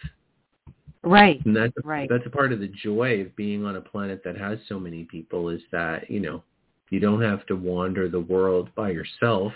Right. 1.04 1.44
And 1.46 1.56
that's 1.56 1.74
Right. 1.84 2.10
that's 2.10 2.26
a 2.26 2.32
part 2.32 2.52
of 2.52 2.60
the 2.60 2.68
joy 2.68 3.22
of 3.22 3.36
being 3.36 3.64
on 3.66 3.76
a 3.76 3.82
planet 3.82 4.24
that 4.24 4.36
has 4.38 4.58
so 4.68 4.80
many 4.80 5.04
people 5.04 5.50
is 5.50 5.62
that, 5.72 6.10
you 6.10 6.20
know, 6.20 6.44
you 6.90 7.00
don't 7.00 7.22
have 7.22 7.46
to 7.48 7.56
wander 7.56 8.10
the 8.10 8.20
world 8.20 8.70
by 8.76 8.90
yourself 8.90 9.54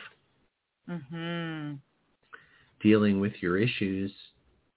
Mhm. 0.88 1.80
dealing 2.80 3.20
with 3.20 3.42
your 3.42 3.58
issues 3.58 4.12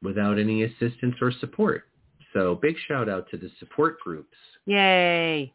without 0.03 0.39
any 0.39 0.65
assistance 0.65 1.15
or 1.21 1.31
support. 1.33 1.87
So 2.33 2.55
big 2.57 2.77
shout 2.89 3.09
out 3.09 3.29
to 3.31 3.37
the 3.37 3.51
support 3.59 4.01
groups. 4.01 4.37
Yay. 4.67 5.53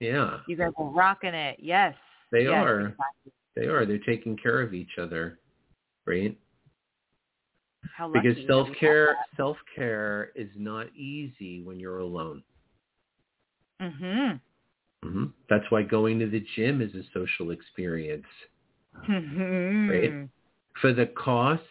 Yeah, 0.00 0.38
You 0.46 0.56
guys 0.56 0.72
are 0.78 0.90
rocking 0.90 1.34
it. 1.34 1.58
Yes. 1.60 1.94
they 2.32 2.44
Yes, 2.44 2.54
are. 2.54 2.80
exactly. 2.80 3.32
They 3.56 3.66
are. 3.66 3.84
They're 3.84 3.98
taking 3.98 4.36
care 4.36 4.62
of 4.62 4.72
each 4.72 4.98
other, 4.98 5.38
right? 6.06 6.38
Because 8.12 8.22
that 8.22 8.36
we 8.36 8.42
have 8.42 8.46
self-care 8.46 9.16
self-care 9.36 10.32
is 10.34 10.48
not 10.56 10.94
easy 10.96 11.62
when 11.62 11.78
you're 11.78 11.98
alone. 11.98 12.42
Mhm. 13.80 14.40
hmm 15.02 15.24
That's 15.48 15.70
why 15.70 15.82
going 15.82 16.18
to 16.20 16.26
the 16.26 16.44
gym 16.56 16.80
is 16.80 16.94
a 16.94 17.02
social 17.12 17.50
experience. 17.50 18.26
Mhm. 19.06 19.88
Right? 19.90 20.28
For 20.80 20.92
the 20.92 21.06
cost 21.06 21.62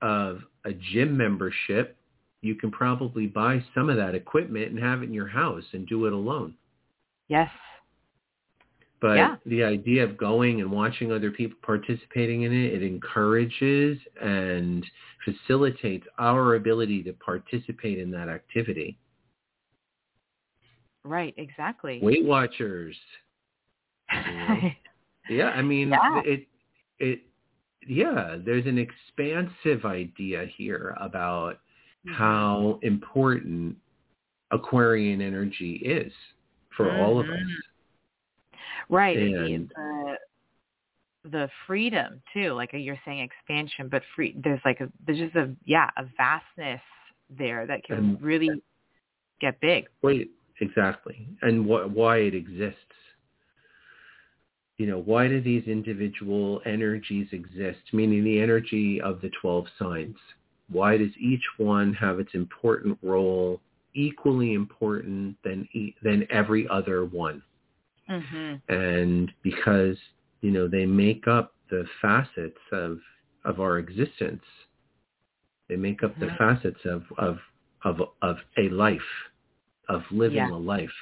of 0.00 0.40
a 0.64 0.72
gym 0.72 1.16
membership, 1.16 1.96
you 2.42 2.54
can 2.54 2.70
probably 2.70 3.26
buy 3.26 3.62
some 3.74 3.90
of 3.90 3.96
that 3.96 4.14
equipment 4.14 4.70
and 4.70 4.78
have 4.78 5.02
it 5.02 5.06
in 5.06 5.14
your 5.14 5.28
house 5.28 5.64
and 5.72 5.86
do 5.86 6.06
it 6.06 6.12
alone. 6.12 6.54
Yes. 7.28 7.50
But 9.00 9.16
Yeah. 9.16 9.36
the 9.46 9.62
idea 9.64 10.04
of 10.04 10.16
going 10.16 10.60
and 10.60 10.70
watching 10.70 11.10
other 11.10 11.30
people 11.30 11.58
participating 11.62 12.42
in 12.42 12.52
it, 12.52 12.74
it 12.74 12.82
encourages 12.82 13.98
and 14.20 14.84
facilitates 15.24 16.06
our 16.18 16.54
ability 16.56 17.02
to 17.04 17.12
participate 17.14 17.98
in 17.98 18.10
that 18.10 18.28
activity. 18.28 18.98
Right. 21.04 21.34
Exactly. 21.36 21.98
Weight 22.02 22.24
Watchers. 22.24 22.96
know? 24.12 24.70
Yeah, 25.28 25.50
I 25.50 25.62
mean, 25.62 25.90
Yeah. 25.90 26.22
it, 26.24 26.48
it, 26.98 27.22
yeah, 27.86 28.36
there's 28.44 28.66
an 28.66 28.78
expansive 28.78 29.84
idea 29.84 30.46
here 30.56 30.96
about. 30.98 31.60
How 32.06 32.78
important 32.82 33.76
Aquarian 34.50 35.20
energy 35.20 35.74
is 35.84 36.12
for 36.76 36.90
all 36.90 37.20
of 37.20 37.26
us. 37.28 37.38
Mhm. 37.38 38.56
Right. 38.88 39.16
and 39.18 39.34
And- 39.36 39.68
the, 39.70 40.18
the 41.30 41.50
freedom 41.66 42.22
too, 42.32 42.52
like 42.54 42.70
you're 42.72 42.98
saying 43.04 43.20
expansion, 43.20 43.88
but 43.88 44.02
free 44.16 44.34
there's 44.42 44.60
like 44.64 44.80
a 44.80 44.90
there's 45.06 45.18
just 45.18 45.36
a 45.36 45.54
yeah, 45.64 45.90
a 45.96 46.04
vastness 46.16 46.80
there 47.28 47.66
that 47.66 47.84
can 47.84 47.96
And- 47.98 48.22
really 48.22 48.62
get 49.40 49.60
big. 49.60 49.86
Wait, 50.02 50.30
exactly. 50.60 51.28
And 51.42 51.64
wh- 51.66 51.94
why 51.94 52.18
it 52.18 52.34
exists. 52.34 52.76
You 54.78 54.86
know, 54.86 54.98
why 54.98 55.28
do 55.28 55.40
these 55.42 55.64
individual 55.68 56.62
energies 56.64 57.28
exist? 57.32 57.80
Meaning 57.92 58.24
the 58.24 58.40
energy 58.40 58.98
of 59.00 59.20
the 59.20 59.28
12 59.40 59.66
signs. 59.78 60.16
Why 60.70 60.96
does 60.96 61.12
each 61.18 61.44
one 61.58 61.92
have 61.94 62.20
its 62.20 62.34
important 62.34 62.98
role 63.02 63.60
equally 63.94 64.54
important 64.54 65.36
than 65.44 65.68
e- 65.72 65.94
than 66.02 66.26
every 66.30 66.68
other 66.68 67.04
one? 67.04 67.42
Mhm. 68.08 68.60
and 68.68 69.32
because 69.42 69.96
you 70.40 70.50
know 70.50 70.66
they 70.68 70.86
make 70.86 71.26
up 71.28 71.54
the 71.70 71.84
facets 72.00 72.58
of 72.72 72.98
of 73.44 73.60
our 73.60 73.78
existence 73.78 74.42
they 75.68 75.76
make 75.76 76.02
up 76.02 76.18
the 76.18 76.26
Mhm. 76.26 76.38
facets 76.38 76.84
of 76.84 77.02
of 77.18 77.38
of 77.84 78.00
of 78.22 78.36
a 78.58 78.68
life 78.70 79.10
of 79.88 80.02
living 80.10 80.36
Yeah. 80.36 80.50
a 80.50 80.56
life 80.58 80.98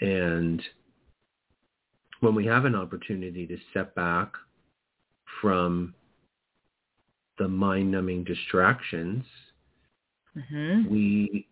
and 0.00 0.62
when 2.20 2.34
we 2.34 2.44
have 2.46 2.64
an 2.64 2.74
opportunity 2.74 3.46
to 3.46 3.56
step 3.70 3.94
back 3.94 4.32
from 5.40 5.94
the 7.38 7.48
mind 7.48 7.90
numbing 7.90 8.24
distractions 8.24 9.24
Mhm. 10.36 10.88
we 10.88 11.46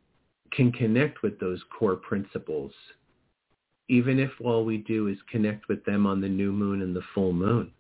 can 0.51 0.71
connect 0.73 1.23
with 1.23 1.39
those 1.41 1.63
core 1.65 1.97
principles 1.97 2.73
even 3.89 4.19
if 4.19 4.31
all 4.41 4.65
we 4.65 4.79
do 4.79 5.09
is 5.09 5.19
connect 5.31 5.69
with 5.69 5.85
them 5.85 6.07
on 6.07 6.21
the 6.21 6.29
new 6.29 6.53
moon 6.53 6.81
and 6.83 6.95
the 6.97 7.03
full 7.15 7.33
moon 7.33 7.71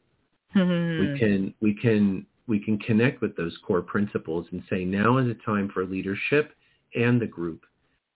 Mhm. 0.55 1.01
we 1.01 1.19
can 1.19 1.55
we 1.61 1.75
can 1.75 2.27
we 2.47 2.59
can 2.59 2.79
connect 2.79 3.21
with 3.23 3.35
those 3.37 3.57
core 3.59 3.83
principles 3.83 4.47
and 4.53 4.63
say 4.69 4.85
now 4.85 5.17
is 5.19 5.29
a 5.29 5.35
time 5.35 5.69
for 5.69 5.85
leadership 5.87 6.53
and 6.95 7.21
the 7.21 7.27
group 7.27 7.65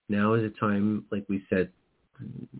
now 0.09 0.35
is 0.35 0.44
a 0.44 0.51
time 0.51 1.05
like 1.11 1.24
we 1.29 1.44
said 1.48 1.70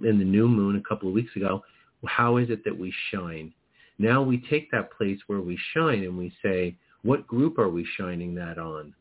in 0.03 0.19
the 0.19 0.25
new 0.25 0.49
moon 0.49 0.77
a 0.77 0.81
couple 0.83 1.09
of 1.09 1.15
weeks 1.15 1.35
ago 1.37 1.63
how 2.07 2.37
is 2.37 2.49
it 2.49 2.63
that 2.65 2.77
we 2.77 2.91
shine 3.11 3.53
now 3.99 4.23
we 4.23 4.39
take 4.39 4.71
that 4.71 4.91
place 4.93 5.19
where 5.27 5.41
we 5.41 5.57
shine 5.75 6.05
and 6.05 6.17
we 6.17 6.33
say 6.43 6.77
what 7.03 7.27
group 7.27 7.59
are 7.59 7.69
we 7.69 7.87
shining 7.97 8.35
that 8.35 8.59
on 8.59 8.93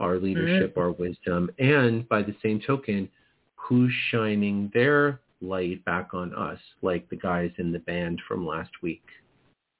our 0.00 0.18
leadership 0.18 0.76
our 0.76 0.90
wisdom 0.92 1.48
and 1.58 2.08
by 2.08 2.20
the 2.22 2.34
same 2.42 2.60
token 2.60 3.08
who's 3.54 3.92
shining 4.10 4.70
their 4.74 5.20
light 5.40 5.84
back 5.84 6.14
on 6.14 6.34
us 6.34 6.58
like 6.82 7.08
the 7.10 7.16
guys 7.16 7.50
in 7.58 7.70
the 7.72 7.78
band 7.80 8.20
from 8.26 8.46
last 8.46 8.70
week 8.82 9.02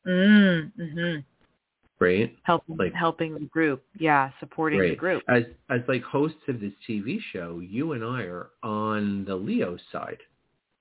Mm, 0.07 0.71
mhm. 0.79 1.25
right 1.99 2.37
Helping 2.43 2.77
Like- 2.77 2.93
helping 2.93 3.33
the 3.35 3.41
group. 3.47 3.83
Yeah, 3.99 4.31
supporting 4.39 4.81
the 4.81 4.95
group. 4.95 5.23
as 5.29 5.45
as 5.71 5.81
like 5.89 6.03
hosts 6.03 6.47
of 6.49 6.61
this 6.61 6.75
TV 6.87 7.19
show, 7.33 7.61
you 7.61 7.93
and 7.93 8.05
I 8.05 8.25
are 8.25 8.51
on 8.63 9.25
the 9.25 9.35
Leo 9.35 9.79
side, 9.91 10.19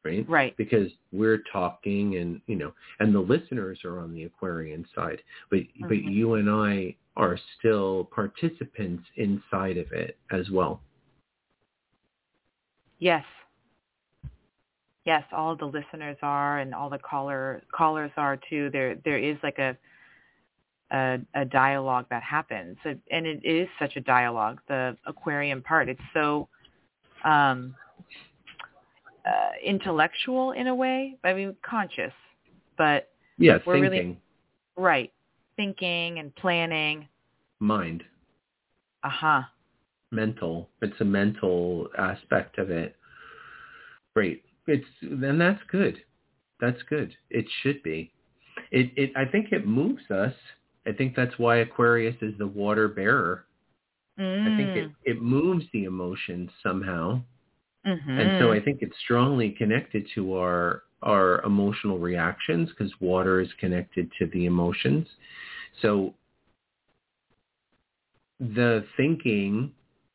right? 0.04 0.28
Right. 0.30 0.56
Because 0.58 0.92
we're 1.12 1.44
talking 1.52 2.18
and 2.18 2.42
you 2.48 2.56
know, 2.56 2.74
and 3.00 3.14
the 3.14 3.20
listeners 3.20 3.80
are 3.86 4.00
on 4.00 4.14
the 4.14 4.24
Aquarian 4.24 4.86
side. 4.96 5.22
But 5.50 5.62
but 5.82 5.98
Mhm. 5.98 6.14
you 6.14 6.34
and 6.36 6.50
I 6.50 6.96
are 7.16 7.38
still 7.58 8.06
participants 8.06 9.04
inside 9.16 9.78
of 9.78 9.92
it 9.92 10.18
as 10.32 10.50
well. 10.50 10.82
Yes. 13.00 13.26
Yes, 15.06 15.24
all 15.34 15.56
the 15.56 15.66
listeners 15.66 16.18
are 16.22 16.60
and 16.60 16.74
all 16.74 16.90
the 16.90 16.98
caller 17.00 17.62
callers 17.72 18.12
are 18.18 18.38
too. 18.50 18.70
There 18.72 18.96
there 19.04 19.18
is 19.18 19.38
like 19.44 19.60
a 19.60 19.78
a, 20.92 21.20
a 21.34 21.46
dialogue 21.46 22.06
that 22.10 22.24
happens. 22.24 22.78
And 22.86 23.02
and 23.12 23.26
it 23.26 23.44
is 23.44 23.68
such 23.80 23.96
a 23.98 24.02
dialogue, 24.02 24.60
the 24.68 24.98
Aquarian 25.06 25.62
part. 25.62 25.90
It's 25.90 26.02
so 26.14 26.48
um 27.26 27.76
uh, 29.26 29.52
intellectual 29.64 30.52
in 30.52 30.68
a 30.68 30.76
way. 30.76 31.18
I 31.24 31.34
mean 31.34 31.56
conscious, 31.64 32.14
but 32.78 33.10
Yeah, 33.38 33.60
We're 33.66 33.82
really- 33.82 34.18
Right. 34.76 35.12
Thinking 35.56 36.20
and 36.20 36.36
planning. 36.36 37.08
Mind. 37.60 38.04
Uh-huh. 39.04 39.44
Mental. 40.12 40.70
It's 40.82 41.00
a 41.02 41.06
mental 41.06 41.90
aspect 41.98 42.58
of 42.58 42.72
it. 42.72 42.96
Great. 44.16 44.44
It's 44.68 44.88
then 45.02 45.38
that's 45.38 45.62
good. 45.72 46.02
That's 46.60 46.82
good. 46.84 47.16
It 47.30 47.46
should 47.62 47.82
be. 47.84 48.12
It 48.72 48.92
it 48.96 49.12
I 49.16 49.26
think 49.26 49.52
it 49.52 49.68
moves 49.68 50.10
us. 50.10 50.34
I 50.88 50.92
think 50.92 51.16
that's 51.16 51.38
why 51.40 51.58
Aquarius 51.58 52.16
is 52.22 52.38
the 52.38 52.48
water 52.48 52.88
bearer. 52.88 53.46
Mm. 54.20 54.54
I 54.54 54.58
think 54.58 54.78
it, 54.78 54.92
it 55.12 55.22
moves 55.22 55.66
the 55.74 55.86
emotions 55.86 56.50
somehow. 56.62 57.22
Mm-hmm. 57.86 58.20
And 58.20 58.32
so 58.40 58.52
I 58.52 58.60
think 58.62 58.80
it's 58.82 58.98
strongly 59.04 59.52
connected 59.52 60.08
to 60.16 60.36
our 60.36 60.84
our 61.02 61.42
emotional 61.42 62.00
reactions 62.00 62.70
because 62.70 62.94
water 63.02 63.42
is 63.42 63.50
connected 63.60 64.10
to 64.18 64.26
the 64.28 64.46
emotions. 64.46 65.06
So 65.82 66.14
the 68.40 68.86
thinking, 68.96 69.74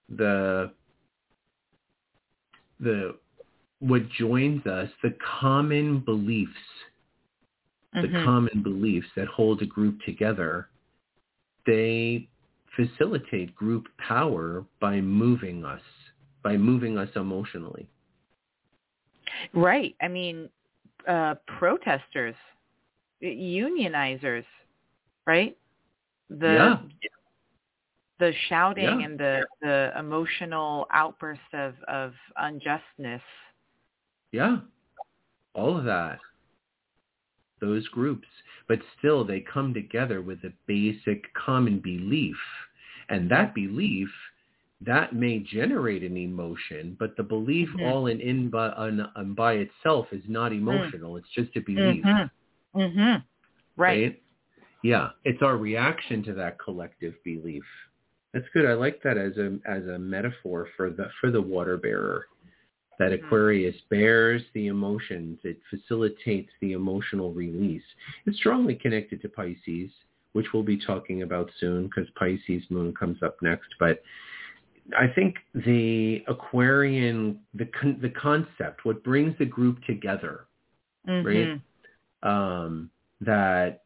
the 0.09 0.73
the 2.81 3.17
what 3.81 4.09
joins 4.09 4.67
us, 4.67 4.89
the 5.03 5.15
common 5.41 6.01
beliefs, 6.01 6.53
the 7.93 8.09
Mhm. 8.09 8.25
common 8.25 8.63
beliefs 8.63 9.09
that 9.15 9.29
hold 9.29 9.63
a 9.63 9.67
group 9.67 10.01
together, 10.03 10.69
they 11.67 12.29
facilitate 12.75 13.55
group 13.55 13.89
power 13.99 14.65
by 14.81 15.01
moving 15.01 15.65
us, 15.65 15.83
by 16.43 16.57
moving 16.57 16.99
us 16.99 17.09
emotionally. 17.17 17.89
Right. 19.53 19.95
I 20.01 20.09
mean, 20.09 20.49
uh, 21.07 21.35
protesters, 21.59 22.35
unionizers, 23.23 24.45
right? 25.27 25.57
The 26.31 26.53
Yeah. 26.53 26.79
the 28.19 28.33
shouting 28.49 28.85
Yeah. 29.01 29.07
and 29.07 29.19
the 29.19 29.47
the 29.61 29.93
emotional 29.99 30.87
outbursts 30.91 31.53
of 31.53 31.75
of 31.85 32.15
unjustness. 32.37 33.23
Yeah. 34.33 34.59
All 35.55 35.77
of 35.77 35.85
that. 35.85 36.21
Those 37.61 37.87
groups. 37.89 38.29
But 38.67 38.81
still 38.99 39.25
they 39.25 39.41
come 39.41 39.73
together 39.73 40.21
with 40.21 40.45
a 40.45 40.53
basic 40.67 41.33
common 41.35 41.79
belief. 41.81 42.39
And 43.09 43.31
that 43.31 43.55
belief, 43.55 44.11
that 44.81 45.13
may 45.15 45.41
generate 45.41 46.03
an 46.05 46.17
emotion, 46.17 46.97
but 47.01 47.17
the 47.17 47.23
belief 47.23 47.69
Mhm. 47.71 47.83
all 47.85 48.07
in, 48.07 48.21
in 48.21 48.49
by, 48.49 48.71
on, 48.71 49.01
on 49.17 49.35
by 49.35 49.55
itself 49.55 50.13
is 50.13 50.23
not 50.29 50.53
emotional. 50.53 51.17
It's 51.17 51.29
just 51.31 51.57
a 51.57 51.61
belief. 51.61 52.05
Mhm. 52.05 52.31
Mhm. 52.75 53.25
Right. 53.77 54.23
Yeah. 54.83 55.11
It's 55.25 55.43
our 55.43 55.57
reaction 55.57 56.23
to 56.25 56.33
that 56.35 56.59
collective 56.59 57.15
belief. 57.25 57.65
That's 58.33 58.49
good. 58.51 58.67
I 58.67 58.75
like 58.75 59.03
that 59.03 59.17
as 59.19 59.37
a 59.39 59.59
as 59.65 59.87
a 59.89 59.99
metaphor 59.99 60.69
for 60.77 60.91
the 60.91 61.11
for 61.21 61.31
the 61.31 61.43
water 61.43 61.77
bearer. 61.77 62.27
That 62.99 63.11
Mhm. 63.13 63.25
Aquarius 63.25 63.81
bears 63.91 64.45
the 64.53 64.67
emotions. 64.69 65.41
It 65.45 65.61
facilitates 65.71 66.53
the 66.61 66.73
emotional 66.73 67.33
release. 67.33 67.85
It's 68.27 68.37
strongly 68.39 68.75
connected 68.77 69.23
to 69.23 69.29
Pisces, 69.29 69.91
which 70.33 70.53
we'll 70.53 70.63
be 70.65 70.77
talking 70.77 71.23
about 71.23 71.51
soon 71.59 71.85
because 71.85 72.09
Pisces 72.11 72.69
moon 72.71 72.93
comes 72.95 73.23
up 73.23 73.41
next. 73.43 73.75
But 73.79 74.03
I 74.97 75.07
think 75.09 75.37
the 75.55 76.25
Aquarian, 76.29 77.41
the 77.55 77.67
con- 77.67 77.99
the 78.01 78.11
concept, 78.11 78.85
what 78.85 79.05
brings 79.05 79.37
the 79.39 79.45
group 79.45 79.83
together, 79.85 80.47
Mhm. 81.07 81.61
um, 82.23 82.91
that 83.21 83.85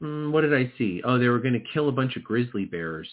mm, 0.00 0.30
what 0.30 0.42
did 0.42 0.54
I 0.54 0.72
see? 0.78 1.02
Oh, 1.02 1.18
they 1.18 1.28
were 1.28 1.40
going 1.40 1.54
to 1.54 1.60
kill 1.72 1.88
a 1.88 1.92
bunch 1.92 2.16
of 2.16 2.22
grizzly 2.22 2.64
bears. 2.64 3.10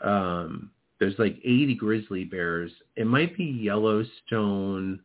Um, 0.00 0.70
there's 1.00 1.18
like 1.18 1.36
80 1.44 1.74
grizzly 1.74 2.24
bears. 2.24 2.70
It 2.96 3.06
might 3.06 3.36
be 3.36 3.44
Yellowstone. 3.44 5.00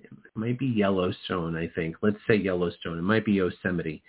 It 0.00 0.10
might 0.34 0.58
be 0.58 0.66
Yellowstone, 0.66 1.56
I 1.56 1.68
think. 1.68 1.96
Let's 2.02 2.18
say 2.26 2.36
Yellowstone. 2.36 2.98
It 2.98 3.02
might 3.02 3.24
be 3.24 3.32
Yosemite. 3.32 4.02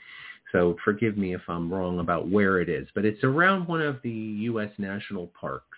So 0.52 0.78
forgive 0.84 1.18
me 1.18 1.34
if 1.34 1.42
I'm 1.48 1.72
wrong 1.74 2.00
about 2.00 2.28
where 2.28 2.60
it 2.60 2.70
is, 2.70 2.88
but 2.94 3.06
it's 3.06 3.24
around 3.24 3.68
one 3.68 3.82
of 3.82 4.02
the 4.02 4.10
U.S. 4.10 4.72
national 4.78 5.28
parks. 5.28 5.78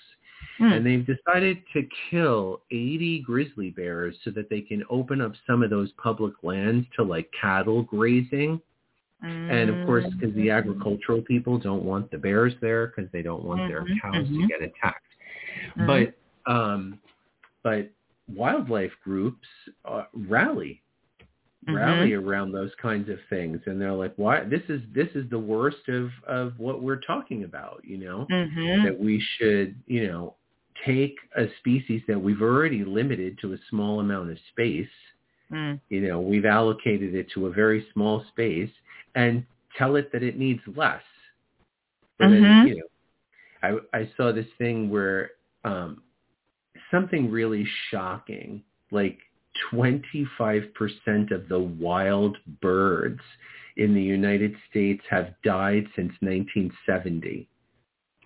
Hmm. 0.60 0.74
And 0.74 0.86
they've 0.86 1.06
decided 1.06 1.60
to 1.74 1.88
kill 2.12 2.62
80 2.69 3.22
grizzly 3.22 3.69
bears 3.72 4.15
so 4.24 4.32
that 4.32 4.50
they 4.50 4.62
can 4.62 4.84
open 4.89 5.22
up 5.22 5.32
some 5.48 5.63
of 5.63 5.69
those 5.69 5.91
public 5.93 6.34
lands 6.43 6.86
to 6.98 7.04
like 7.04 7.32
cattle 7.39 7.82
grazing. 7.84 8.62
And 9.22 9.69
of 9.69 9.78
course, 9.86 10.06
because 10.19 10.36
the 10.36 10.48
Mhm. 10.48 10.58
agricultural 10.58 11.22
people 11.24 11.58
don't 11.58 11.84
want 11.84 12.12
the 12.12 12.17
bears 12.17 12.54
there 12.62 12.88
because 12.88 13.12
they 13.12 13.22
don't 13.22 13.43
want 13.43 13.67
their 13.67 13.82
Mhm, 13.84 14.02
cows 14.02 14.28
to 14.28 14.34
mhm. 14.34 14.48
get 14.48 14.62
attacked. 14.62 15.06
Mhm. 15.78 16.13
But 16.45 16.52
um, 16.52 17.00
but 17.63 17.89
wildlife 18.34 18.93
groups 19.04 19.48
uh, 19.86 20.06
rally 20.13 20.82
rally 21.67 22.13
around 22.13 22.52
those 22.52 22.74
kinds 22.82 23.10
of 23.10 23.19
things, 23.30 23.60
and 23.65 23.80
they're 23.82 23.93
like, 23.93 24.13
"Why? 24.15 24.43
This 24.43 24.63
is 24.69 24.82
this 24.93 25.10
is 25.15 25.30
the 25.30 25.39
worst 25.39 25.88
of 25.89 26.10
of 26.28 26.58
what 26.60 26.82
we're 26.82 27.02
talking 27.02 27.43
about." 27.43 27.84
You 27.84 27.98
know, 27.98 28.28
Mhm. 28.30 28.84
that 28.86 28.98
we 29.00 29.19
should 29.38 29.76
you 29.88 30.08
know 30.08 30.36
take 30.86 31.15
a 31.38 31.46
species 31.60 32.02
that 32.08 32.20
we've 32.20 32.42
already 32.42 32.84
limited 32.84 33.38
to 33.39 33.54
a 33.54 33.58
small 33.70 34.00
amount 34.00 34.32
of 34.32 34.38
space 34.52 34.88
Mm. 35.52 35.80
you 35.89 36.02
know, 36.02 36.20
we've 36.20 36.46
allocated 36.46 37.15
it 37.15 37.30
to 37.34 37.48
a 37.48 37.52
very 37.52 37.86
small 37.94 38.24
space 38.32 38.70
and 39.15 39.44
tell 39.78 39.96
it 39.96 40.12
that 40.12 40.24
it 40.24 40.38
needs 40.38 40.62
less. 40.76 41.02
And 42.20 42.34
then, 42.34 42.44
Mhm. 42.44 42.68
you 42.68 42.76
know, 42.76 43.82
I, 43.94 44.00
I 44.00 44.10
saw 44.15 44.32
this 44.32 44.48
thing 44.58 44.89
where 44.89 45.32
um, 45.65 46.02
something 46.92 47.30
really 47.30 47.65
shocking, 47.89 48.63
like 48.92 49.20
25% 49.72 51.32
of 51.32 51.50
the 51.50 51.60
wild 51.60 52.38
birds 52.62 53.22
in 53.76 53.94
the 53.94 54.02
United 54.02 54.56
States 54.70 55.04
have 55.10 55.34
died 55.44 55.86
since 55.96 56.13
1970. 56.22 57.48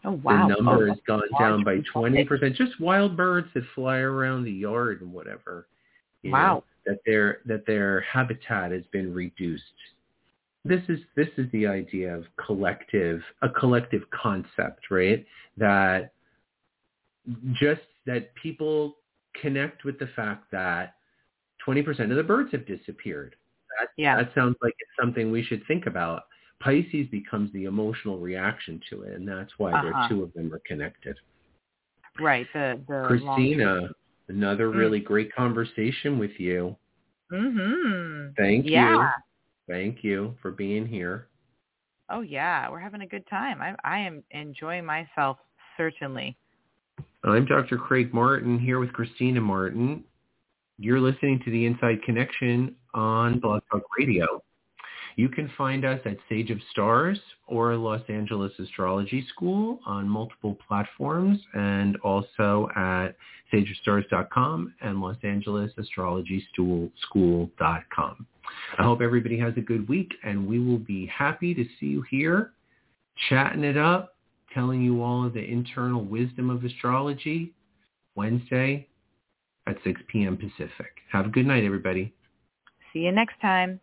Oh 0.06 0.12
wow. 0.24 0.48
The 0.48 0.56
number 0.62 0.88
Oh, 0.88 0.89
has 0.89 1.00
gone 1.08 1.22
down 1.39 1.63
by 1.63 1.78
20%. 1.94 2.56
Just 2.56 2.80
wild 2.80 3.16
birds 3.16 3.48
that 3.54 3.63
fly 3.74 3.98
around 3.98 4.44
the 4.44 4.52
yard 4.52 5.02
and 5.02 5.13
whatever. 5.13 5.68
you 6.24 6.32
know, 6.32 6.38
Wow. 6.38 6.63
that 6.86 7.00
their 7.06 7.39
that 7.46 7.66
their 7.66 8.02
habitat 8.02 8.72
has 8.72 8.84
been 8.92 9.13
reduced. 9.13 9.63
This 10.66 10.82
is 10.89 11.00
this 11.16 11.28
is 11.38 11.50
the 11.52 11.68
idea 11.68 12.16
of 12.16 12.26
collective 12.38 13.22
a 13.42 13.50
collective 13.50 14.04
concept, 14.12 14.89
right? 14.92 15.26
That 15.58 16.13
just 17.54 17.82
that 18.06 18.34
people 18.36 18.98
connect 19.42 19.84
with 19.86 19.98
the 20.00 20.08
fact 20.16 20.52
that 20.52 20.96
20% 21.66 22.12
of 22.12 22.18
the 22.18 22.24
birds 22.24 22.52
have 22.52 22.66
disappeared. 22.66 23.36
That, 23.80 23.89
Yeah. 23.98 24.18
that 24.18 24.34
sounds 24.36 24.58
like 24.62 24.74
it's 24.80 24.92
something 25.00 25.32
we 25.32 25.44
should 25.44 25.66
think 25.66 25.86
about. 25.86 26.24
Pisces 26.63 27.08
becomes 27.12 27.52
the 27.52 27.65
emotional 27.65 28.19
reaction 28.19 28.80
to 28.89 29.04
it, 29.04 29.13
and 29.15 29.28
that's 29.28 29.52
why 29.60 29.71
the 29.71 29.89
Uh-huh. 29.89 30.08
two 30.08 30.23
of 30.23 30.32
them 30.34 30.54
are 30.54 30.62
connected. 30.65 31.17
Right. 32.19 32.47
The 32.54 32.80
the 32.88 33.04
Christina, 33.06 33.89
another 34.30 34.69
Mm. 34.69 34.76
really 34.78 34.99
great 34.99 35.34
conversation 35.34 36.17
with 36.17 36.39
you. 36.39 36.78
Mm-hmm. 37.32 38.34
Thank 38.38 38.67
Yeah. 38.67 38.93
you. 38.93 39.10
Thank 39.67 40.04
you 40.04 40.36
for 40.41 40.52
being 40.52 40.86
here. 40.86 41.28
Oh 42.10 42.21
yeah, 42.21 42.69
we're 42.69 42.80
having 42.80 43.02
a 43.02 43.08
good 43.08 43.26
time. 43.28 43.62
I 43.62 43.76
I 43.84 43.99
am 43.99 44.23
enjoying 44.32 44.86
myself 44.86 45.39
certainly. 45.78 46.38
I'm 47.23 47.45
Dr. 47.45 47.78
Craig 47.78 48.13
Martin 48.13 48.60
here 48.60 48.80
with 48.80 48.93
Christina 48.93 49.41
Martin. 49.41 50.04
You're 50.78 50.99
listening 50.99 51.39
to 51.39 51.52
the 51.52 51.65
Inside 51.65 52.04
Connection 52.04 52.76
on 52.93 53.39
Blog 53.39 53.63
Talk 53.71 53.84
Radio. 53.97 54.43
You 55.15 55.30
can 55.30 55.49
find 55.58 55.86
us 55.86 55.99
at 56.06 56.17
Sage 56.28 56.49
of 56.49 56.60
Stars 56.71 57.19
or 57.47 57.76
Los 57.76 58.02
Angeles 58.10 58.52
Astrology 58.60 59.26
School 59.30 59.80
on 59.86 60.10
multiple 60.10 60.58
platforms 60.67 61.39
and 61.54 61.97
also 61.97 62.67
at 62.76 63.10
sageofstars.com 63.54 64.73
and 64.82 65.02
Los 65.02 65.17
Angeles 65.23 65.71
Astrology 65.78 66.45
School.com. 66.56 68.28
I 68.78 68.84
hope 68.84 69.02
everybody 69.02 69.38
has 69.39 69.54
a 69.58 69.62
good 69.62 69.88
week 69.88 70.12
and 70.23 70.47
we 70.47 70.60
will 70.60 70.80
be 70.80 71.06
happy 71.06 71.54
to 71.54 71.63
see 71.80 71.88
you 71.88 72.04
here 72.10 72.54
chatting 73.30 73.63
it 73.63 73.78
up, 73.78 74.15
telling 74.54 74.82
you 74.82 75.04
all 75.04 75.26
of 75.26 75.34
the 75.34 75.43
internal 75.43 76.04
wisdom 76.04 76.49
of 76.49 76.63
astrology 76.63 77.54
Wednesday 78.15 78.88
at 79.67 79.78
6 79.84 80.02
p.m. 80.08 80.38
Pacific. 80.38 80.97
Have 81.12 81.28
a 81.28 81.30
good 81.30 81.45
night, 81.45 81.63
everybody. 81.63 82.13
See 82.91 82.99
you 82.99 83.12
next 83.12 83.39
time. 83.41 83.80